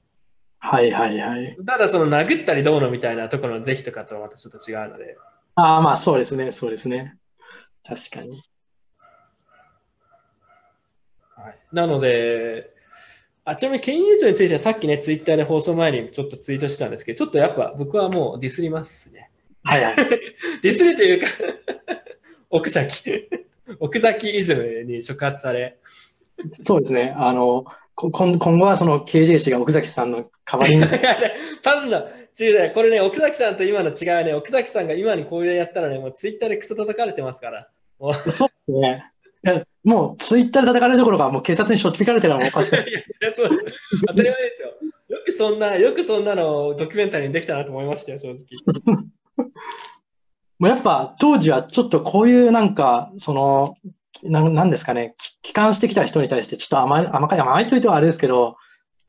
[0.59, 1.57] はいはいはい。
[1.65, 5.17] ただその殴ったりどうのみたいなところの是非とかとはまたちょっと違うので。
[5.59, 7.17] ああ、まあそうですね、そうですね。
[7.83, 8.43] 確かに。
[11.35, 12.75] はい、なので、
[13.43, 19.31] あちなみに県有庁についてはさっきね、ツイッターで放送前にちょっとツイートしたんですけど、ちょっとやっぱ僕はもうディスりますね。
[19.63, 19.95] はいはい。
[20.61, 21.27] ディスるというか
[22.51, 23.27] 奥崎、
[23.79, 25.79] 奥崎イズムに触発され、
[26.63, 27.15] そうですね。
[27.17, 30.83] あの、こ今今後はその KJ 氏が奥崎さんの代わりに、
[31.63, 32.05] パンダ、
[32.39, 37.67] 違うね、これね、奥崎さんと今の違いはね、奥崎さんが今にこういうやったらね、もうツイッターでクソ叩かれてますから。
[37.97, 39.11] もうそうね。
[39.83, 42.85] もうツイッターで叩かれるところがもう警察にしょっつかれてるのはおかしくない。
[42.91, 42.93] い
[43.25, 43.65] や、そうです。
[44.07, 44.67] 当たり前ですよ。
[45.09, 48.37] よくそんな、よくそんなのドキュメンタリーにできたなと思いましたよ、正直。
[50.59, 53.75] もうやっぱ当時はちょっとこういうなんか、その、
[54.23, 58.57] なんなんですかね、き帰還してきた人に対してちょっと甘い、甘い、甘いと言ってはあれですけど、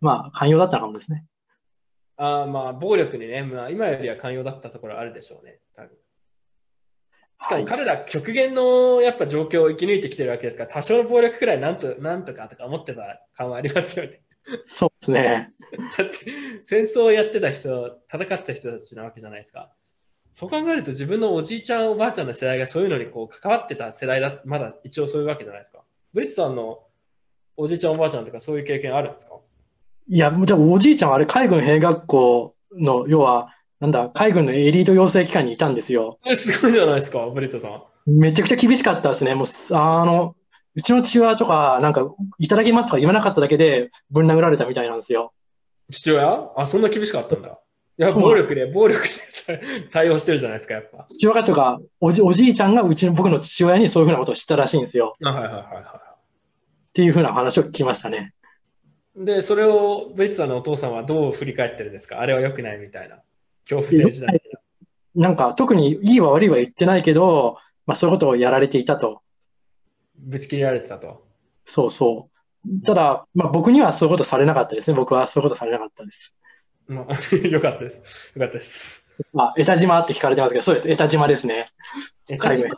[0.00, 1.24] まあ寛容だったのかもですね。
[2.16, 5.60] あーまあ、暴力にね、まあ、今よりは寛容だったところあるでしょうね。
[5.76, 5.90] 多分
[7.40, 7.62] しかはい。
[7.62, 14.22] も彼ら極限のやっぱ状況を生き抜いてきてるわけですから、多少の暴力くらいなんとなんとかとか思ってた感はありますよね。
[14.62, 15.52] そうですね。
[15.96, 16.16] だって
[16.64, 19.72] 戦争をやってた人、戦ってた人たちなわけじゃないですか。
[20.32, 25.80] そう考えると自分のおじいちゃん、おばあちゃんの世代がそういうのにこう関わってた世代だ、まだ一応そういうわけじゃないですか。
[26.12, 26.80] ブリッツさんの
[27.56, 29.32] おじいちゃん、おばあちゃんとかそういう経験あるんですか？
[30.08, 36.18] いや、もうじゃあおじいちゃんはあれ海軍兵学校の、要は、なんだ、海軍のエリート養成機関にいたんですよ。
[36.26, 37.82] えすごいじゃないですか、ブリットさん。
[38.06, 39.34] めちゃくちゃ厳しかったですね。
[39.34, 40.34] もう、あの、
[40.74, 45.32] うちの父親とか、なんか、いただきますとか言わなかっただけで、ぶん殴られたみたいなんですよ。
[45.90, 46.50] 父親？
[46.56, 47.58] あ、そんな厳しかったんだ。
[47.98, 49.02] いや、暴力で、暴力
[49.46, 51.04] で 対応してるじゃないですか、やっぱ。
[51.08, 55.16] 父親とか、おじ、おじいちゃんがうちの僕の父親にそういうふうなことをしたらしいんですよ。
[55.24, 58.34] あはいはいはいはっていうふうな話を聞きましたね。
[59.16, 59.24] い。
[59.24, 62.20] で、それをブリッツさんのお父さんはどう振り返ってるんですか？
[62.20, 63.20] あれは良くないみたいな。
[63.68, 64.50] 恐怖政治だみたい
[65.14, 65.28] な。
[65.28, 69.22] なんか、特にいいは悪いは言ってないけど、まあそういうことをやられていたと。
[70.16, 71.24] ぶち切られてたと。
[71.64, 72.82] そうそう。
[72.84, 74.96] ただ、まあ僕にはそういうことされなかったですね。
[74.96, 76.34] 僕はそういうことされなかったです。
[76.88, 77.96] まあ、 よかったです。
[77.96, 78.02] よ
[78.40, 79.06] かったです。
[79.32, 80.90] まあ、江田島って聞かれてますけど、そうです。
[80.90, 81.66] 江田島ですね。
[82.28, 82.70] え、海軍。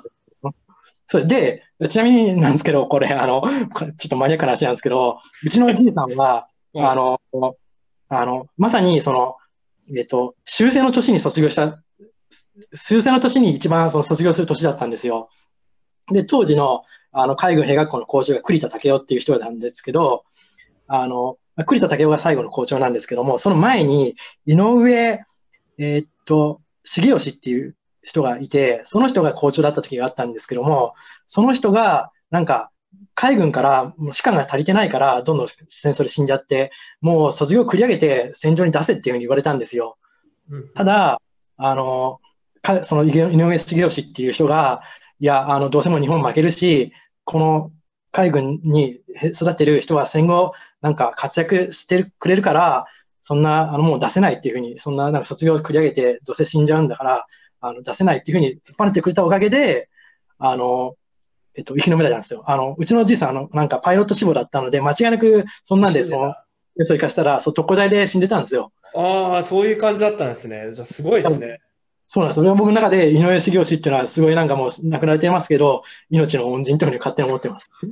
[1.06, 3.42] そうで、ちなみになんですけど、これ、あの、
[3.72, 7.20] これちょっとマニアックな話なんですけど、うちのおじいさんは、あの、
[8.08, 9.36] あの、まさに、その、
[9.96, 11.82] えっと、修正の年に卒業した、
[12.72, 15.30] 修正の年に一番その卒業する年だったんですよ。
[16.12, 20.24] で、当時の、あの、海軍兵学校の校長が栗田武雄っていう人なんですけど、
[20.86, 25.24] あの、栗田武雄が最後の校長なんですけども、その前に、井上、
[25.78, 30.94] えーっと、重吉っていう人がいて、その人が校長だった時があったんですけども、
[31.26, 32.70] その人が、なんか、
[33.14, 36.70] 海軍からもう士官が足りてないから、どんどん戦争で死んじゃって、
[37.00, 39.98] もう卒業を繰り上げて戦場に出せっていうふうに言われたんですよ。
[40.50, 41.20] うんただ、
[41.56, 42.20] あの、
[42.62, 44.82] かその井上重吉っていう人が、
[45.18, 46.92] いや、あの、どうせもう日本負けるし、
[47.24, 47.72] この
[48.12, 52.86] 海軍に育てる人は戦後、なんか活躍してくれるから、
[53.20, 57.26] そんな、あの、もう出せないっていうふうに、そんな、なんか卒業を繰り上げて、どうせ死んじゃうんだから、
[57.60, 59.88] あの、出せないっていうふうに突っ張ねてくれたおかげで、
[60.38, 60.94] あの、
[61.56, 62.42] えっと、生き延びられたんですよ。
[62.46, 66.34] あの、うちのおじいさん、あの、なんかパイロット志望だったので、間違いなく、そんなんで、その、
[66.80, 68.72] そう生かしたら、そう、特攻隊で死んでたんですよ。
[68.94, 70.70] ああ、そういう感じだったんですね。
[70.72, 71.60] じゃあ、すごいですね。
[72.12, 72.42] そうなんです。
[72.42, 77.70] 僕の中で、井上重吉っていうのは、すごいなんかもう亡くなれてますけど、命の恩人というふうに勝手に思ってます。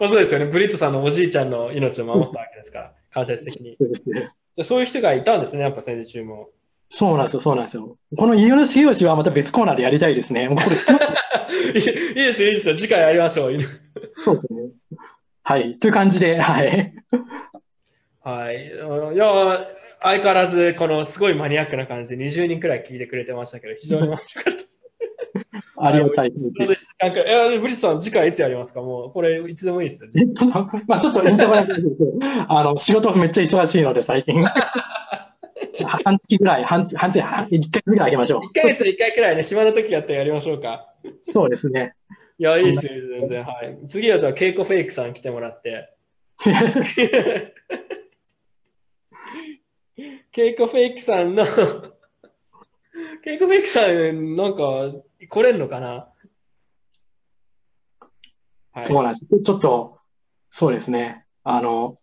[0.00, 0.46] まあそうですよね。
[0.46, 3.74] ブリットさんのおじいちゃんの命を守ったわけですから、間接的に。
[3.74, 4.32] じそうですね。
[4.62, 6.48] そういう人がいたんですね、やっぱ戦時中も。
[6.88, 7.96] そうなんですよ、そうなんですよ。
[8.16, 10.48] この井上重吉はまた別コーナーでやりたいですね。
[10.48, 11.80] もうこれ いいで
[12.32, 12.76] すよ、いいですよ。
[12.76, 13.58] 次回やりましょう。
[14.18, 14.62] そうですね。
[15.44, 15.78] はい。
[15.78, 16.92] という感じで、はい。
[18.24, 18.66] はい。
[19.14, 19.64] いや、
[20.02, 24.90] 相変わらず、このすごいマニアックな感じで20人くらい聞いてくれてましたけど、非常に面白かったです。
[25.78, 26.88] ありがたいです。
[27.00, 28.82] なんか、いや、ブリスさん、次回いつやりますか？
[28.82, 30.10] もう、これ、いつでもいいですよ。
[30.16, 30.44] えっと、
[30.86, 31.22] まあちょっと
[32.48, 34.44] あの、仕事めっちゃ忙しいので、最近。
[34.44, 38.40] 半月ぐらい、半月、半月、半1ヶ月ぐらいあげましょう。
[38.56, 40.92] 1ヶ月に1回くらいね、暇な時やったらやりましょうか。
[41.22, 41.94] そうですね。
[42.38, 43.44] いや、いいですよ、全然。
[43.44, 43.78] はい。
[43.86, 45.88] 次はじゃあ、ケイコフェイクさん来てもらって。
[50.32, 51.44] ケイコフェイクさんの
[53.22, 54.90] ケイコフェイクさん、なんか、
[55.28, 56.08] 来れんのかな？
[58.72, 58.86] はい。
[58.86, 59.26] そうなんです。
[59.26, 59.98] ちょっと、
[60.48, 61.26] そうですね。
[61.44, 61.96] あの、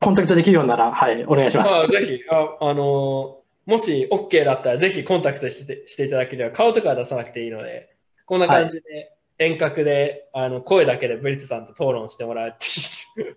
[0.00, 1.74] コンタクトできるようなら、はい、お願いします。
[1.74, 12.64] あぜひあ、あのもし OK だったら、ぜひコンタクトしてしていただければ、顔とかは出さなくていいので、こんな感じで、遠隔であの声だけでブリットさんと討論してもらうって
[13.20, 13.36] いう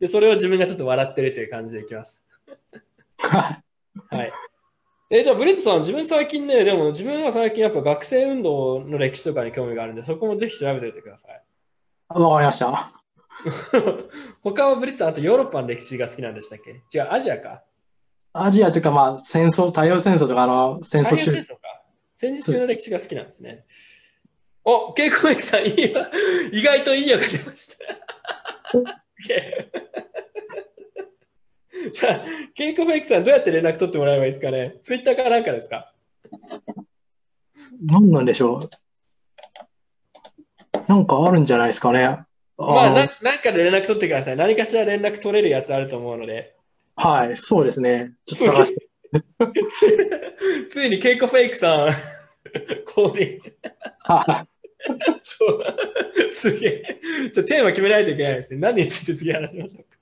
[0.00, 2.26] で、それを自分がちょっと笑ってるという感じでいきます。
[3.18, 4.32] はい。
[5.10, 11.42] えじゃあ、ブリットさん、自分最近ね、でも自分は最近やっぱ学生運動の歴史とかに興味があるんで、そこもぜひ調べておいてください。
[12.08, 12.92] わかりました。
[14.42, 16.82] 他はブリットさん、あとヨーロッパの歴史が好きなんでしたっけ？
[16.98, 17.62] 違う、アジアか。
[18.32, 21.82] アジアというか、まあ、戦争、太陽戦争とか、あの、戦争中戦争か。
[22.14, 23.64] 戦時中の歴史が好きなんですね。
[24.64, 26.06] お、ケイコメイクさん、いいよ
[26.50, 27.84] 意外といいよが出ました。
[31.92, 32.24] じゃあ、
[32.54, 34.76] ケイコメイクさん、どうやって連絡取ってもらえばいいですかね？
[34.82, 35.92] ツイッターかなんかですか？
[37.82, 38.68] 何なんでしょう？
[40.88, 42.04] なんかあるんじゃないですかね？
[42.04, 42.26] あ
[42.58, 44.36] まあのな、なんかで連絡取ってください。
[44.36, 46.54] 何かしら連絡取れるやつあると思うので。
[46.96, 48.14] はい、そうですね。
[48.24, 48.88] ちょっと探して。
[50.70, 51.90] ついに ケイコフェイクさん、
[52.86, 53.40] 降臨。
[56.32, 57.00] すげえ。
[57.32, 58.60] ちょテーマ決めないといけないですね。
[58.60, 59.95] 何について次話しましょうか。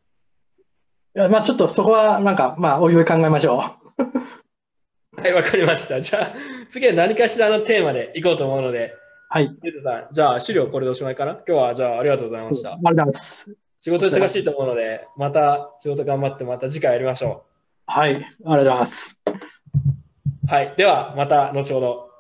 [1.17, 3.59] いやまあ、ちょっとそこは、なんか、まあ、おいおい考えましょ
[5.17, 6.01] はい、わかりました。
[6.01, 6.35] じゃあ、
[6.69, 8.99] 次は何かしらのテーマでいこうと思うので、う。
[9.29, 9.57] はい。
[9.63, 11.33] ゆうとさん、じゃあ資料これでおしまいかな？
[11.47, 12.83] 今日はじゃあありがとうございましたあり。
[12.83, 13.57] がとうございます。
[13.79, 17.45] 仕事忙しいと思うので、また仕事頑張ってまた次回やりましょ
[17.87, 19.17] はい、ありがとうございます。
[19.27, 20.47] う。
[20.47, 22.11] はい、ではまた後ほど。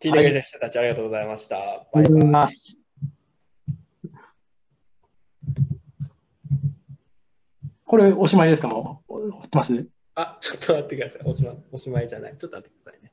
[0.00, 1.56] 聞いてくれた人たちありがとうございました。
[1.56, 2.78] バイありがとうございます。
[7.88, 8.68] これ、おしまいですか？
[8.68, 11.22] もう、ますあ、ちょっと待ってください。
[11.24, 12.36] おしまいおしまいじゃない。
[12.36, 13.10] ちょっと待ってくださいね。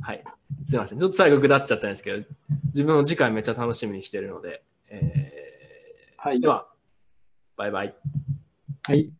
[0.00, 0.24] はい。
[0.64, 0.98] すいません。
[0.98, 2.24] ちょっと最後ぐだっちゃったんですけど、
[2.72, 5.32] 自分も次回めっちゃ楽しみにしてるので、え
[6.16, 6.68] はいー、では、
[7.56, 7.94] バイバイ。
[8.82, 9.12] はい。